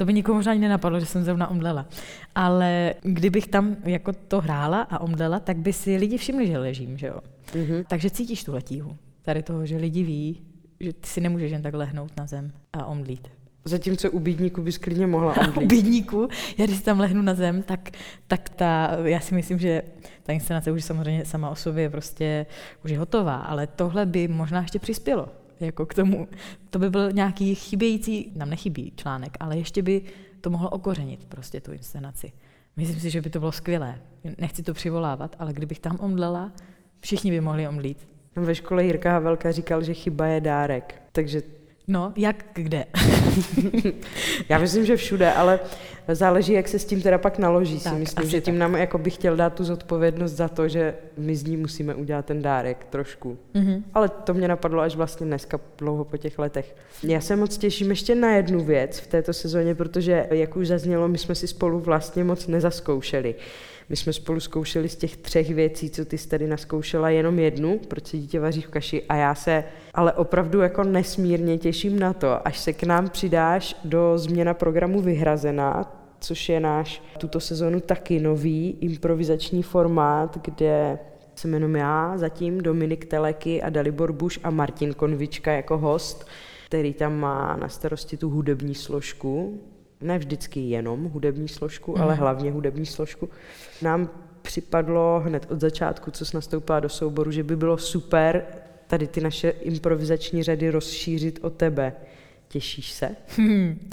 to 0.00 0.04
by 0.04 0.12
nikomu 0.12 0.36
možná 0.36 0.52
ani 0.52 0.60
nenapadlo, 0.60 1.00
že 1.00 1.06
jsem 1.06 1.24
zrovna 1.24 1.50
omdlela. 1.50 1.86
Ale 2.34 2.94
kdybych 3.02 3.46
tam 3.46 3.76
jako 3.84 4.12
to 4.12 4.40
hrála 4.40 4.82
a 4.82 4.98
omdlela, 4.98 5.40
tak 5.40 5.56
by 5.56 5.72
si 5.72 5.96
lidi 5.96 6.18
všimli, 6.18 6.46
že 6.46 6.58
ležím, 6.58 6.98
že 6.98 7.06
jo. 7.06 7.20
Mm-hmm. 7.52 7.84
Takže 7.88 8.10
cítíš 8.10 8.44
tu 8.44 8.52
letíhu. 8.52 8.96
Tady 9.22 9.42
toho, 9.42 9.66
že 9.66 9.76
lidi 9.76 10.02
ví, 10.02 10.42
že 10.80 10.92
ty 10.92 11.08
si 11.08 11.20
nemůžeš 11.20 11.52
jen 11.52 11.62
tak 11.62 11.74
lehnout 11.74 12.12
na 12.16 12.26
zem 12.26 12.52
a 12.72 12.86
omdlít. 12.86 13.28
Zatímco 13.64 14.10
u 14.10 14.18
bídníku 14.18 14.62
bys 14.62 14.78
klidně 14.78 15.06
mohla 15.06 15.34
u 15.62 15.66
bídníku, 15.66 16.28
já 16.58 16.66
když 16.66 16.80
tam 16.80 17.00
lehnu 17.00 17.22
na 17.22 17.34
zem, 17.34 17.62
tak, 17.62 17.90
tak 18.26 18.48
ta, 18.48 18.90
já 19.04 19.20
si 19.20 19.34
myslím, 19.34 19.58
že 19.58 19.82
ta 20.22 20.32
inscenace 20.32 20.72
už 20.72 20.84
samozřejmě 20.84 21.24
sama 21.24 21.50
o 21.50 21.54
sobě 21.54 21.82
je 21.82 21.90
prostě 21.90 22.46
už 22.84 22.90
je 22.90 22.98
hotová, 22.98 23.36
ale 23.36 23.66
tohle 23.66 24.06
by 24.06 24.28
možná 24.28 24.60
ještě 24.60 24.78
přispělo 24.78 25.28
jako 25.60 25.86
k 25.86 25.94
tomu. 25.94 26.28
To 26.70 26.78
by 26.78 26.90
byl 26.90 27.12
nějaký 27.12 27.54
chybějící, 27.54 28.32
nám 28.36 28.50
nechybí 28.50 28.92
článek, 28.96 29.36
ale 29.40 29.58
ještě 29.58 29.82
by 29.82 30.02
to 30.40 30.50
mohlo 30.50 30.70
okořenit 30.70 31.24
prostě 31.24 31.60
tu 31.60 31.72
inscenaci. 31.72 32.32
Myslím 32.76 33.00
si, 33.00 33.10
že 33.10 33.20
by 33.20 33.30
to 33.30 33.38
bylo 33.38 33.52
skvělé. 33.52 33.98
Nechci 34.38 34.62
to 34.62 34.74
přivolávat, 34.74 35.36
ale 35.38 35.52
kdybych 35.52 35.78
tam 35.78 35.96
omdlela, 36.00 36.52
všichni 37.00 37.30
by 37.30 37.40
mohli 37.40 37.68
omdlít. 37.68 38.08
Ve 38.36 38.54
škole 38.54 38.84
Jirka 38.84 39.12
Havelka 39.12 39.52
říkal, 39.52 39.82
že 39.82 39.94
chyba 39.94 40.26
je 40.26 40.40
dárek. 40.40 41.02
Takže 41.12 41.42
No, 41.88 42.12
jak 42.16 42.44
kde? 42.52 42.84
Já 44.48 44.58
myslím, 44.58 44.86
že 44.86 44.96
všude, 44.96 45.32
ale 45.32 45.60
záleží, 46.08 46.52
jak 46.52 46.68
se 46.68 46.78
s 46.78 46.84
tím 46.84 47.02
teda 47.02 47.18
pak 47.18 47.38
naloží. 47.38 47.80
Tak, 47.80 47.92
si 47.92 47.98
myslím, 47.98 48.30
že 48.30 48.40
tím 48.40 48.54
tak. 48.54 48.60
nám 48.60 48.74
jako 48.74 48.98
bych 48.98 49.14
chtěl 49.14 49.36
dát 49.36 49.54
tu 49.54 49.64
zodpovědnost 49.64 50.32
za 50.32 50.48
to, 50.48 50.68
že 50.68 50.94
my 51.16 51.36
z 51.36 51.44
ní 51.44 51.56
musíme 51.56 51.94
udělat 51.94 52.26
ten 52.26 52.42
dárek 52.42 52.86
trošku. 52.90 53.38
Mm-hmm. 53.54 53.82
Ale 53.94 54.08
to 54.08 54.34
mě 54.34 54.48
napadlo 54.48 54.82
až 54.82 54.96
vlastně 54.96 55.26
dneska, 55.26 55.60
dlouho 55.78 56.04
po 56.04 56.16
těch 56.16 56.38
letech. 56.38 56.76
Já 57.02 57.20
se 57.20 57.36
moc 57.36 57.58
těším 57.58 57.90
ještě 57.90 58.14
na 58.14 58.30
jednu 58.30 58.64
věc 58.64 58.98
v 58.98 59.06
této 59.06 59.32
sezóně, 59.32 59.74
protože, 59.74 60.26
jak 60.30 60.56
už 60.56 60.68
zaznělo, 60.68 61.08
my 61.08 61.18
jsme 61.18 61.34
si 61.34 61.46
spolu 61.46 61.80
vlastně 61.80 62.24
moc 62.24 62.46
nezaskoušeli. 62.46 63.34
My 63.90 63.96
jsme 63.96 64.12
spolu 64.12 64.40
zkoušeli 64.40 64.88
z 64.88 64.96
těch 64.96 65.16
třech 65.16 65.54
věcí, 65.54 65.90
co 65.90 66.04
ty 66.04 66.18
jsi 66.18 66.28
tady 66.28 66.46
naskoušela, 66.46 67.10
jenom 67.10 67.38
jednu, 67.38 67.80
proč 67.88 68.06
se 68.06 68.16
dítě 68.16 68.40
vaří 68.40 68.62
v 68.62 68.68
kaši. 68.68 69.02
A 69.08 69.14
já 69.14 69.34
se 69.34 69.64
ale 69.94 70.12
opravdu 70.12 70.60
jako 70.60 70.84
nesmírně 70.84 71.58
těším 71.58 71.98
na 71.98 72.12
to, 72.12 72.48
až 72.48 72.58
se 72.58 72.72
k 72.72 72.82
nám 72.82 73.08
přidáš 73.08 73.76
do 73.84 74.18
změna 74.18 74.54
programu 74.54 75.00
Vyhrazená, 75.00 75.92
což 76.20 76.48
je 76.48 76.60
náš 76.60 77.02
tuto 77.18 77.40
sezonu 77.40 77.80
taky 77.80 78.20
nový 78.20 78.76
improvizační 78.80 79.62
formát, 79.62 80.38
kde 80.44 80.98
se 81.34 81.48
jmenuji 81.48 81.76
já 81.76 82.18
zatím, 82.18 82.60
Dominik 82.60 83.04
Teleky 83.04 83.62
a 83.62 83.70
Dalibor 83.70 84.12
Buš 84.12 84.40
a 84.42 84.50
Martin 84.50 84.94
Konvička 84.94 85.52
jako 85.52 85.78
host, 85.78 86.26
který 86.66 86.94
tam 86.94 87.18
má 87.18 87.56
na 87.56 87.68
starosti 87.68 88.16
tu 88.16 88.30
hudební 88.30 88.74
složku 88.74 89.60
ne 90.00 90.18
vždycky 90.18 90.60
jenom 90.60 91.04
hudební 91.04 91.48
složku, 91.48 91.94
mm. 91.96 92.02
ale 92.02 92.14
hlavně 92.14 92.52
hudební 92.52 92.86
složku, 92.86 93.28
nám 93.82 94.10
připadlo 94.42 95.22
hned 95.24 95.46
od 95.50 95.60
začátku, 95.60 96.10
co 96.10 96.24
jsi 96.24 96.36
nastoupila 96.36 96.80
do 96.80 96.88
souboru, 96.88 97.30
že 97.30 97.42
by 97.42 97.56
bylo 97.56 97.78
super 97.78 98.44
tady 98.86 99.06
ty 99.06 99.20
naše 99.20 99.50
improvizační 99.50 100.42
řady 100.42 100.70
rozšířit 100.70 101.38
o 101.42 101.50
tebe. 101.50 101.92
Těšíš 102.48 102.92
se? 102.92 103.16
Hmm. 103.36 103.88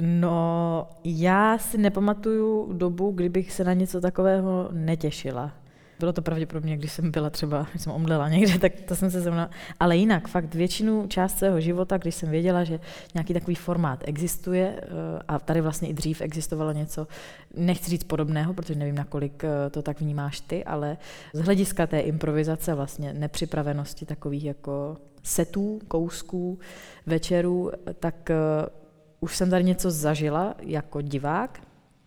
No, 0.00 0.88
já 1.04 1.58
si 1.58 1.78
nepamatuju 1.78 2.72
dobu, 2.72 3.10
kdybych 3.10 3.52
se 3.52 3.64
na 3.64 3.72
něco 3.72 4.00
takového 4.00 4.68
netěšila. 4.72 5.52
Bylo 5.98 6.12
to 6.12 6.22
pravděpodobně, 6.22 6.76
když 6.76 6.92
jsem 6.92 7.10
byla 7.10 7.30
třeba, 7.30 7.66
když 7.70 7.82
jsem 7.82 7.92
omdlela 7.92 8.28
někde, 8.28 8.58
tak 8.58 8.72
to 8.88 8.96
jsem 8.96 9.10
se 9.10 9.20
zrovna... 9.20 9.50
Ale 9.80 9.96
jinak, 9.96 10.28
fakt 10.28 10.54
většinu 10.54 11.06
část 11.06 11.38
svého 11.38 11.60
života, 11.60 11.98
když 11.98 12.14
jsem 12.14 12.30
věděla, 12.30 12.64
že 12.64 12.80
nějaký 13.14 13.34
takový 13.34 13.54
formát 13.54 14.04
existuje 14.06 14.80
eh, 14.82 14.86
a 15.28 15.38
tady 15.38 15.60
vlastně 15.60 15.88
i 15.88 15.94
dřív 15.94 16.20
existovalo 16.20 16.72
něco, 16.72 17.06
nechci 17.56 17.90
říct 17.90 18.04
podobného, 18.04 18.54
protože 18.54 18.78
nevím, 18.78 18.94
nakolik 18.94 19.44
eh, 19.44 19.70
to 19.70 19.82
tak 19.82 20.00
vnímáš 20.00 20.40
ty, 20.40 20.64
ale 20.64 20.96
z 21.32 21.40
hlediska 21.40 21.86
té 21.86 22.00
improvizace 22.00 22.74
vlastně 22.74 23.12
nepřipravenosti 23.12 24.06
takových 24.06 24.44
jako 24.44 24.96
setů, 25.22 25.80
kousků, 25.88 26.58
večerů, 27.06 27.70
tak 28.00 28.30
eh, 28.30 28.36
už 29.20 29.36
jsem 29.36 29.50
tady 29.50 29.64
něco 29.64 29.90
zažila 29.90 30.54
jako 30.60 31.00
divák, 31.00 31.60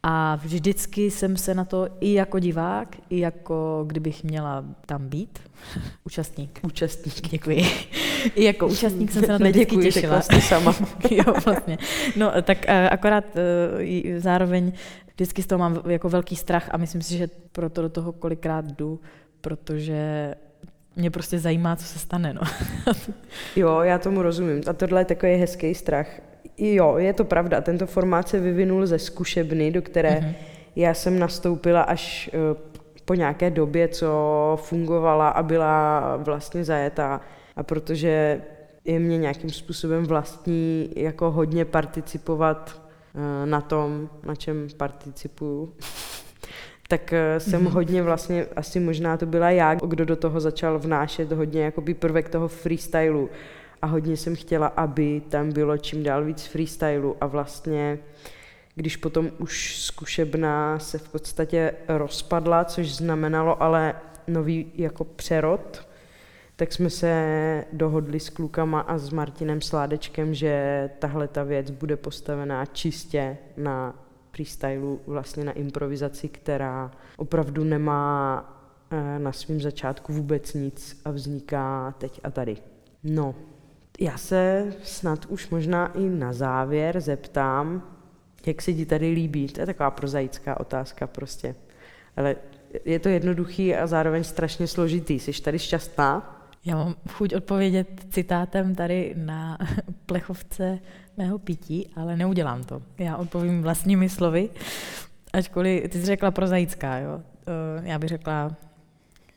a 0.09 0.35
vždycky 0.35 1.11
jsem 1.11 1.37
se 1.37 1.53
na 1.53 1.65
to 1.65 1.87
i 1.99 2.13
jako 2.13 2.39
divák, 2.39 2.95
i 3.09 3.19
jako 3.19 3.83
kdybych 3.87 4.23
měla 4.23 4.65
tam 4.85 5.09
být, 5.09 5.39
účastník. 6.05 6.59
Účastník. 6.63 7.29
Děkuji. 7.29 7.65
I 8.35 8.43
jako 8.43 8.67
účastník 8.67 9.11
jsem 9.11 9.23
se 9.23 9.31
na 9.31 9.37
to 9.37 9.43
vždycky 9.43 9.77
těšila. 9.77 10.13
Vlastně 10.13 10.41
sama. 10.41 10.75
jo, 11.11 11.33
vlastně. 11.45 11.77
No, 12.15 12.31
tak 12.41 12.57
uh, 12.57 12.73
akorát 12.91 13.23
uh, 13.35 14.17
zároveň 14.17 14.71
vždycky 15.13 15.43
z 15.43 15.47
toho 15.47 15.59
mám 15.59 15.81
jako 15.87 16.09
velký 16.09 16.35
strach 16.35 16.69
a 16.71 16.77
myslím 16.77 17.01
si, 17.01 17.17
že 17.17 17.29
proto 17.51 17.81
do 17.81 17.89
toho 17.89 18.11
kolikrát 18.11 18.65
jdu, 18.65 18.99
protože 19.41 20.33
mě 20.95 21.11
prostě 21.11 21.39
zajímá, 21.39 21.75
co 21.75 21.85
se 21.85 21.99
stane. 21.99 22.33
No. 22.33 22.41
jo, 23.55 23.79
já 23.79 23.97
tomu 23.97 24.21
rozumím. 24.21 24.63
A 24.67 24.73
tohle 24.73 25.01
je 25.01 25.05
takový 25.05 25.35
hezký 25.35 25.75
strach 25.75 26.07
jo, 26.57 26.97
je 26.97 27.13
to 27.13 27.23
pravda. 27.23 27.61
Tento 27.61 27.85
formát 27.85 28.29
se 28.29 28.39
vyvinul 28.39 28.85
ze 28.85 28.99
zkušebny, 28.99 29.71
do 29.71 29.81
které 29.81 30.19
mm-hmm. 30.19 30.33
já 30.75 30.93
jsem 30.93 31.19
nastoupila 31.19 31.81
až 31.81 32.29
uh, 32.33 32.57
po 33.05 33.13
nějaké 33.13 33.49
době, 33.49 33.87
co 33.87 34.59
fungovala 34.61 35.29
a 35.29 35.43
byla 35.43 36.17
vlastně 36.17 36.63
zajetá. 36.63 37.21
A 37.55 37.63
protože 37.63 38.41
je 38.85 38.99
mě 38.99 39.17
nějakým 39.17 39.49
způsobem 39.49 40.05
vlastní 40.05 40.89
jako 40.95 41.31
hodně 41.31 41.65
participovat 41.65 42.81
eh, 43.15 43.45
na 43.45 43.61
tom, 43.61 44.09
na 44.23 44.35
čem 44.35 44.67
participuju, 44.77 45.73
tak 46.87 47.13
eh, 47.13 47.39
jsem 47.39 47.65
mm-hmm. 47.65 47.69
hodně 47.69 48.03
vlastně, 48.03 48.45
asi 48.55 48.79
možná 48.79 49.17
to 49.17 49.25
byla 49.25 49.49
já, 49.49 49.75
kdo 49.75 50.05
do 50.05 50.15
toho 50.15 50.39
začal 50.39 50.79
vnášet 50.79 51.31
hodně 51.31 51.63
jakoby 51.63 51.93
prvek 51.93 52.29
toho 52.29 52.47
freestylu 52.47 53.29
a 53.81 53.87
hodně 53.87 54.17
jsem 54.17 54.35
chtěla, 54.35 54.67
aby 54.67 55.21
tam 55.29 55.51
bylo 55.51 55.77
čím 55.77 56.03
dál 56.03 56.23
víc 56.23 56.45
freestylu 56.45 57.15
a 57.21 57.25
vlastně 57.25 57.99
když 58.75 58.97
potom 58.97 59.31
už 59.37 59.81
zkušebná 59.81 60.79
se 60.79 60.97
v 60.97 61.09
podstatě 61.09 61.73
rozpadla, 61.87 62.65
což 62.65 62.95
znamenalo 62.95 63.63
ale 63.63 63.95
nový 64.27 64.71
jako 64.75 65.03
přerod, 65.03 65.87
tak 66.55 66.73
jsme 66.73 66.89
se 66.89 67.65
dohodli 67.73 68.19
s 68.19 68.29
klukama 68.29 68.79
a 68.79 68.97
s 68.97 69.09
Martinem 69.09 69.61
Sládečkem, 69.61 70.33
že 70.33 70.89
tahle 70.99 71.27
ta 71.27 71.43
věc 71.43 71.71
bude 71.71 71.97
postavená 71.97 72.65
čistě 72.65 73.37
na 73.57 74.03
freestylu, 74.31 75.01
vlastně 75.07 75.43
na 75.43 75.51
improvizaci, 75.51 76.27
která 76.29 76.91
opravdu 77.17 77.63
nemá 77.63 78.43
eh, 78.91 79.19
na 79.19 79.31
svém 79.31 79.61
začátku 79.61 80.13
vůbec 80.13 80.53
nic 80.53 81.01
a 81.05 81.11
vzniká 81.11 81.95
teď 81.97 82.19
a 82.23 82.31
tady. 82.31 82.57
No, 83.03 83.35
já 83.99 84.17
se 84.17 84.73
snad 84.83 85.25
už 85.25 85.49
možná 85.49 85.87
i 85.93 86.09
na 86.09 86.33
závěr 86.33 87.01
zeptám, 87.01 87.83
jak 88.45 88.61
se 88.61 88.73
ti 88.73 88.85
tady 88.85 89.09
líbí. 89.09 89.47
To 89.47 89.59
je 89.59 89.65
taková 89.65 89.91
prozaická 89.91 90.59
otázka 90.59 91.07
prostě. 91.07 91.55
Ale 92.17 92.35
je 92.85 92.99
to 92.99 93.09
jednoduchý 93.09 93.75
a 93.75 93.87
zároveň 93.87 94.23
strašně 94.23 94.67
složitý. 94.67 95.19
Jsi 95.19 95.41
tady 95.41 95.59
šťastná? 95.59 96.33
Já 96.65 96.75
mám 96.75 96.95
chuť 97.09 97.35
odpovědět 97.35 98.05
citátem 98.09 98.75
tady 98.75 99.13
na 99.17 99.57
plechovce 100.05 100.79
mého 101.17 101.39
pití, 101.39 101.89
ale 101.95 102.17
neudělám 102.17 102.63
to. 102.63 102.81
Já 102.97 103.17
odpovím 103.17 103.61
vlastními 103.61 104.09
slovy, 104.09 104.49
ačkoliv 105.33 105.91
ty 105.91 105.99
jsi 105.99 106.05
řekla 106.05 106.31
prozaická, 106.31 106.97
jo. 106.97 107.21
Eh, 107.47 107.89
já 107.89 107.99
bych 107.99 108.09
řekla 108.09 108.55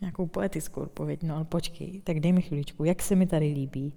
nějakou 0.01 0.27
poetickou 0.27 0.81
odpověď, 0.81 1.23
no 1.23 1.37
ale 1.37 1.45
počkej, 1.45 2.01
tak 2.05 2.21
dej 2.21 2.33
mi 2.33 2.43
chviličku, 2.43 2.85
jak 2.85 3.03
se 3.03 3.15
mi 3.15 3.27
tady 3.27 3.47
líbí. 3.47 3.93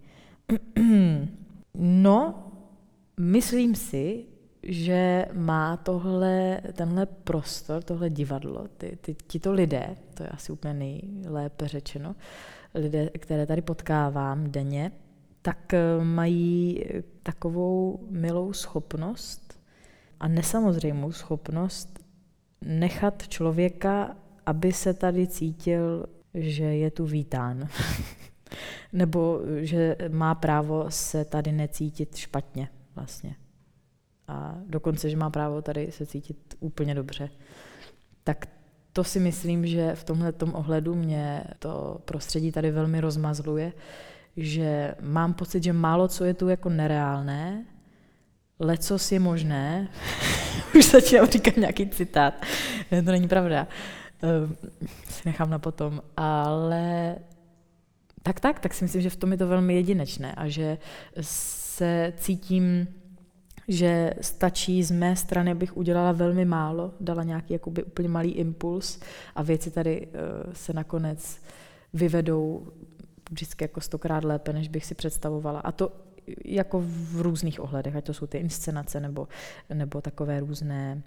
No, 1.78 2.52
myslím 3.20 3.76
si, 3.76 4.26
že 4.64 5.26
má 5.34 5.78
tohle, 5.78 6.62
tenhle 6.74 7.06
prostor, 7.06 7.84
tohle 7.84 8.10
divadlo, 8.10 8.68
ty, 8.78 8.98
ty, 9.02 9.16
tito 9.28 9.54
lidé, 9.54 9.96
to 10.14 10.24
je 10.24 10.30
asi 10.30 10.52
úplně 10.52 10.74
nejlépe 10.74 11.68
řečeno, 11.68 12.16
lidé, 12.76 13.10
které 13.10 13.46
tady 13.46 13.62
potkávám 13.62 14.52
denně, 14.52 14.92
tak 15.42 15.74
eh, 15.74 16.04
mají 16.04 16.84
takovou 17.24 18.08
milou 18.10 18.54
schopnost 18.54 19.60
a 20.20 20.28
nesamozřejmou 20.28 21.12
schopnost 21.12 22.00
nechat 22.62 23.28
člověka, 23.28 24.18
aby 24.46 24.74
se 24.74 24.94
tady 24.94 25.28
cítil, 25.28 26.06
že 26.34 26.64
je 26.64 26.92
tu 26.92 27.06
vítán. 27.06 27.68
Nebo 28.94 29.42
že 29.60 29.96
má 30.10 30.36
právo 30.36 30.86
se 30.90 31.26
tady 31.26 31.52
necítit 31.52 32.16
špatně 32.16 32.70
vlastně. 32.96 33.36
A 34.28 34.56
dokonce, 34.68 35.10
že 35.10 35.18
má 35.18 35.30
právo 35.30 35.62
tady 35.62 35.92
se 35.92 36.06
cítit 36.06 36.56
úplně 36.60 36.96
dobře. 36.96 37.30
Tak 38.24 38.48
to 38.94 39.04
si 39.04 39.20
myslím, 39.20 39.68
že 39.68 39.96
v 39.96 40.04
tomhle 40.04 40.34
ohledu 40.54 40.96
mě 40.96 41.44
to 41.60 42.02
prostředí 42.06 42.52
tady 42.52 42.72
velmi 42.72 43.02
rozmazluje, 43.02 43.74
že 44.38 44.96
mám 45.02 45.34
pocit, 45.34 45.64
že 45.64 45.74
málo 45.74 46.08
co 46.08 46.26
je 46.26 46.34
tu 46.34 46.50
jako 46.50 46.70
nereálné, 46.70 47.66
lecos 48.60 49.12
je 49.12 49.20
možné, 49.20 49.90
už 50.78 50.92
začínám 50.92 51.28
říkat 51.28 51.58
nějaký 51.58 51.90
citát, 51.90 52.34
to 52.90 53.12
není 53.12 53.28
pravda, 53.28 53.68
uh, 54.24 54.52
si 55.10 55.22
nechám 55.26 55.50
na 55.50 55.60
potom, 55.60 56.02
ale 56.18 57.16
tak 58.24 58.40
tak, 58.40 58.60
tak 58.60 58.74
si 58.74 58.84
myslím, 58.84 59.02
že 59.02 59.10
v 59.10 59.16
tom 59.16 59.32
je 59.32 59.38
to 59.38 59.48
velmi 59.48 59.76
jedinečné 59.76 60.36
a 60.36 60.48
že 60.48 60.78
se 61.22 62.14
cítím 62.18 62.88
že 63.68 64.14
stačí 64.22 64.84
z 64.84 64.92
mé 64.92 65.16
strany, 65.16 65.52
abych 65.52 65.78
udělala 65.78 66.12
velmi 66.12 66.46
málo, 66.46 66.94
dala 67.00 67.24
nějaký 67.24 67.54
jakoby 67.54 67.84
úplně 67.84 68.10
malý 68.10 68.32
impuls 68.32 69.00
a 69.36 69.44
věci 69.44 69.72
tady 69.72 70.08
uh, 70.08 70.54
se 70.54 70.74
nakonec 70.74 71.42
vyvedou 71.94 72.68
vždycky 73.32 73.64
jako 73.64 73.82
stokrát 73.82 74.24
lépe, 74.24 74.54
než 74.54 74.68
bych 74.68 74.86
si 74.86 74.96
představovala. 74.96 75.60
A 75.60 75.72
to 75.72 75.92
jako 76.46 76.84
v 76.86 77.22
různých 77.22 77.60
ohledech, 77.60 77.96
ať 77.96 78.06
to 78.06 78.14
jsou 78.14 78.28
ty 78.28 78.38
inscenace 78.38 79.00
nebo, 79.00 79.28
nebo 79.74 80.02
takové 80.02 80.40
různé 80.40 81.02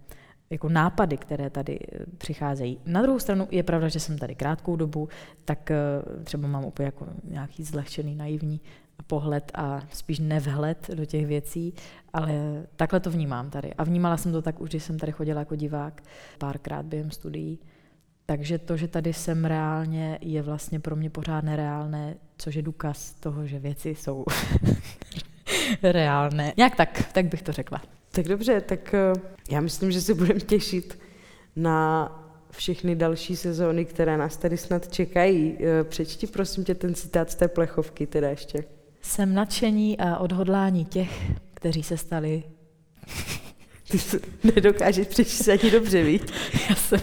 jako 0.51 0.69
nápady, 0.69 1.17
které 1.17 1.51
tady 1.51 1.79
eh, 1.79 1.99
přicházejí. 2.19 2.79
Na 2.87 3.03
druhou 3.03 3.19
stranu 3.19 3.49
je 3.51 3.63
pravda, 3.63 3.89
že 3.89 4.01
jsem 4.01 4.19
tady 4.19 4.35
krátkou 4.35 4.77
dobu, 4.77 5.09
tak 5.45 5.71
eh, 5.71 5.77
třeba 6.25 6.49
mám 6.49 6.65
úplně 6.65 6.87
jako 6.87 7.07
nějaký 7.25 7.65
zlehčený, 7.65 8.15
naivní 8.15 8.61
pohled 9.07 9.53
a 9.55 9.81
spíš 9.93 10.19
nevhled 10.19 10.91
do 10.95 11.05
těch 11.05 11.27
věcí, 11.27 11.75
ale 12.13 12.33
takhle 12.77 13.01
to 13.01 13.11
vnímám 13.11 13.51
tady. 13.51 13.75
A 13.75 13.85
vnímala 13.85 14.17
jsem 14.17 14.33
to 14.33 14.43
tak 14.43 14.61
už, 14.61 14.69
když 14.69 14.83
jsem 14.83 14.99
tady 14.99 15.13
chodila 15.13 15.41
jako 15.41 15.57
divák 15.57 16.03
párkrát 16.39 16.87
během 16.87 17.11
studií. 17.11 17.59
Takže 18.27 18.59
to, 18.59 18.77
že 18.77 18.89
tady 18.89 19.13
jsem 19.13 19.45
reálně, 19.45 20.19
je 20.21 20.43
vlastně 20.43 20.81
pro 20.81 20.97
mě 20.97 21.11
pořád 21.11 21.45
nereálné, 21.45 22.15
což 22.39 22.55
je 22.55 22.63
důkaz 22.63 23.13
toho, 23.13 23.47
že 23.47 23.59
věci 23.59 23.95
jsou 23.95 24.25
reálné. 25.83 26.53
Nějak 26.57 26.77
tak, 26.77 27.13
tak 27.13 27.27
bych 27.27 27.43
to 27.43 27.53
řekla. 27.53 27.83
Tak 28.17 28.29
dobře, 28.29 28.61
tak 28.61 28.95
eh, 28.95 29.13
já 29.51 29.61
myslím, 29.61 29.93
že 29.93 30.01
se 30.01 30.15
budeme 30.15 30.41
těšit 30.41 30.99
na 31.57 32.11
všechny 32.51 32.97
další 32.97 33.37
sezóny, 33.37 33.85
které 33.85 34.17
nás 34.17 34.37
tady 34.37 34.57
snad 34.57 34.93
čekají. 34.93 35.57
Eh, 35.61 35.85
přečti 35.85 36.27
prosím 36.27 36.65
tě 36.65 36.75
ten 36.75 36.95
citát 36.95 37.31
z 37.31 37.35
té 37.35 37.49
plechovky 37.49 38.07
teda 38.07 38.29
ještě. 38.29 38.65
Jsem 39.03 39.35
nadšení 39.35 39.99
a 39.99 40.19
odhodlání 40.19 40.85
těch, 40.85 41.31
kteří 41.55 41.83
se 41.83 41.97
stali 41.97 42.43
ty 43.91 43.99
nedokážeš 44.55 45.07
přečíst 45.07 45.49
ani 45.49 45.71
dobře, 45.71 46.03
víš? 46.03 46.21
Já 46.71 46.75
se, 46.75 46.97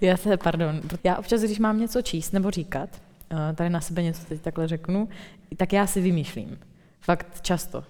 já 0.00 0.16
se, 0.16 0.36
pardon, 0.36 0.80
já 1.04 1.16
občas, 1.16 1.42
když 1.42 1.58
mám 1.58 1.80
něco 1.80 2.02
číst 2.02 2.32
nebo 2.32 2.50
říkat, 2.50 3.02
eh, 3.30 3.54
tady 3.54 3.70
na 3.70 3.80
sebe 3.80 4.02
něco 4.02 4.24
teď 4.24 4.40
takhle 4.40 4.68
řeknu, 4.68 5.08
tak 5.56 5.72
já 5.72 5.86
si 5.86 6.00
vymýšlím. 6.00 6.58
Fakt 7.00 7.40
často. 7.40 7.84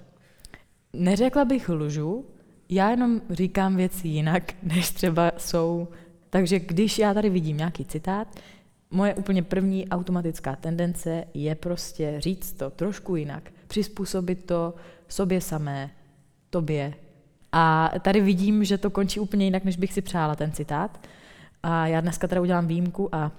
Neřekla 0.92 1.44
bych 1.44 1.68
lžu, 1.68 2.26
já 2.70 2.90
jenom 2.90 3.20
říkám 3.30 3.76
věci 3.76 4.08
jinak, 4.08 4.52
než 4.62 4.90
třeba 4.90 5.32
jsou. 5.36 5.88
Takže 6.30 6.58
když 6.58 6.98
já 6.98 7.14
tady 7.14 7.30
vidím 7.30 7.56
nějaký 7.56 7.84
citát, 7.84 8.28
moje 8.90 9.14
úplně 9.14 9.42
první 9.42 9.88
automatická 9.88 10.56
tendence 10.56 11.24
je 11.34 11.54
prostě 11.54 12.14
říct 12.18 12.52
to 12.52 12.70
trošku 12.70 13.16
jinak, 13.16 13.50
přizpůsobit 13.66 14.44
to 14.44 14.74
sobě 15.08 15.40
samé, 15.40 15.90
tobě. 16.50 16.94
A 17.52 17.92
tady 18.00 18.20
vidím, 18.20 18.64
že 18.64 18.78
to 18.78 18.90
končí 18.90 19.20
úplně 19.20 19.44
jinak, 19.44 19.64
než 19.64 19.76
bych 19.76 19.92
si 19.92 20.02
přála 20.02 20.34
ten 20.34 20.52
citát. 20.52 21.06
A 21.62 21.86
já 21.86 22.00
dneska 22.00 22.28
teda 22.28 22.40
udělám 22.40 22.66
výjimku 22.66 23.14
a 23.14 23.32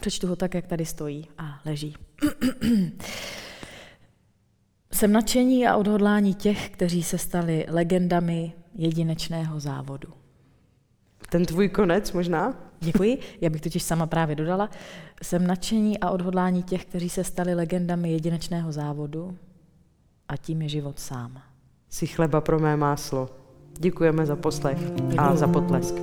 přečtu 0.00 0.26
ho 0.26 0.36
tak, 0.36 0.54
jak 0.54 0.66
tady 0.66 0.86
stojí 0.86 1.28
a 1.38 1.60
leží. 1.64 1.96
Jsem 4.92 5.12
nadšení 5.12 5.66
a 5.66 5.76
odhodlání 5.76 6.34
těch, 6.34 6.70
kteří 6.70 7.02
se 7.02 7.18
stali 7.18 7.66
legendami 7.68 8.52
jedinečného 8.74 9.60
závodu. 9.60 10.08
Ten 11.30 11.44
tvůj 11.44 11.68
konec 11.68 12.12
možná? 12.12 12.54
Děkuji. 12.80 13.18
Já 13.40 13.50
bych 13.50 13.60
totiž 13.60 13.82
sama 13.82 14.06
právě 14.06 14.36
dodala. 14.36 14.70
Jsem 15.22 15.46
nadšení 15.46 16.00
a 16.00 16.10
odhodlání 16.10 16.62
těch, 16.62 16.84
kteří 16.84 17.08
se 17.08 17.24
stali 17.24 17.54
legendami 17.54 18.12
jedinečného 18.12 18.72
závodu 18.72 19.38
a 20.28 20.36
tím 20.36 20.62
je 20.62 20.68
život 20.68 20.98
sám. 20.98 21.42
Si 21.88 22.06
chleba 22.06 22.40
pro 22.40 22.58
mé 22.58 22.76
máslo. 22.76 23.28
Děkujeme 23.78 24.26
za 24.26 24.36
poslech 24.36 24.78
a 25.18 25.36
za 25.36 25.46
potlesk. 25.46 25.94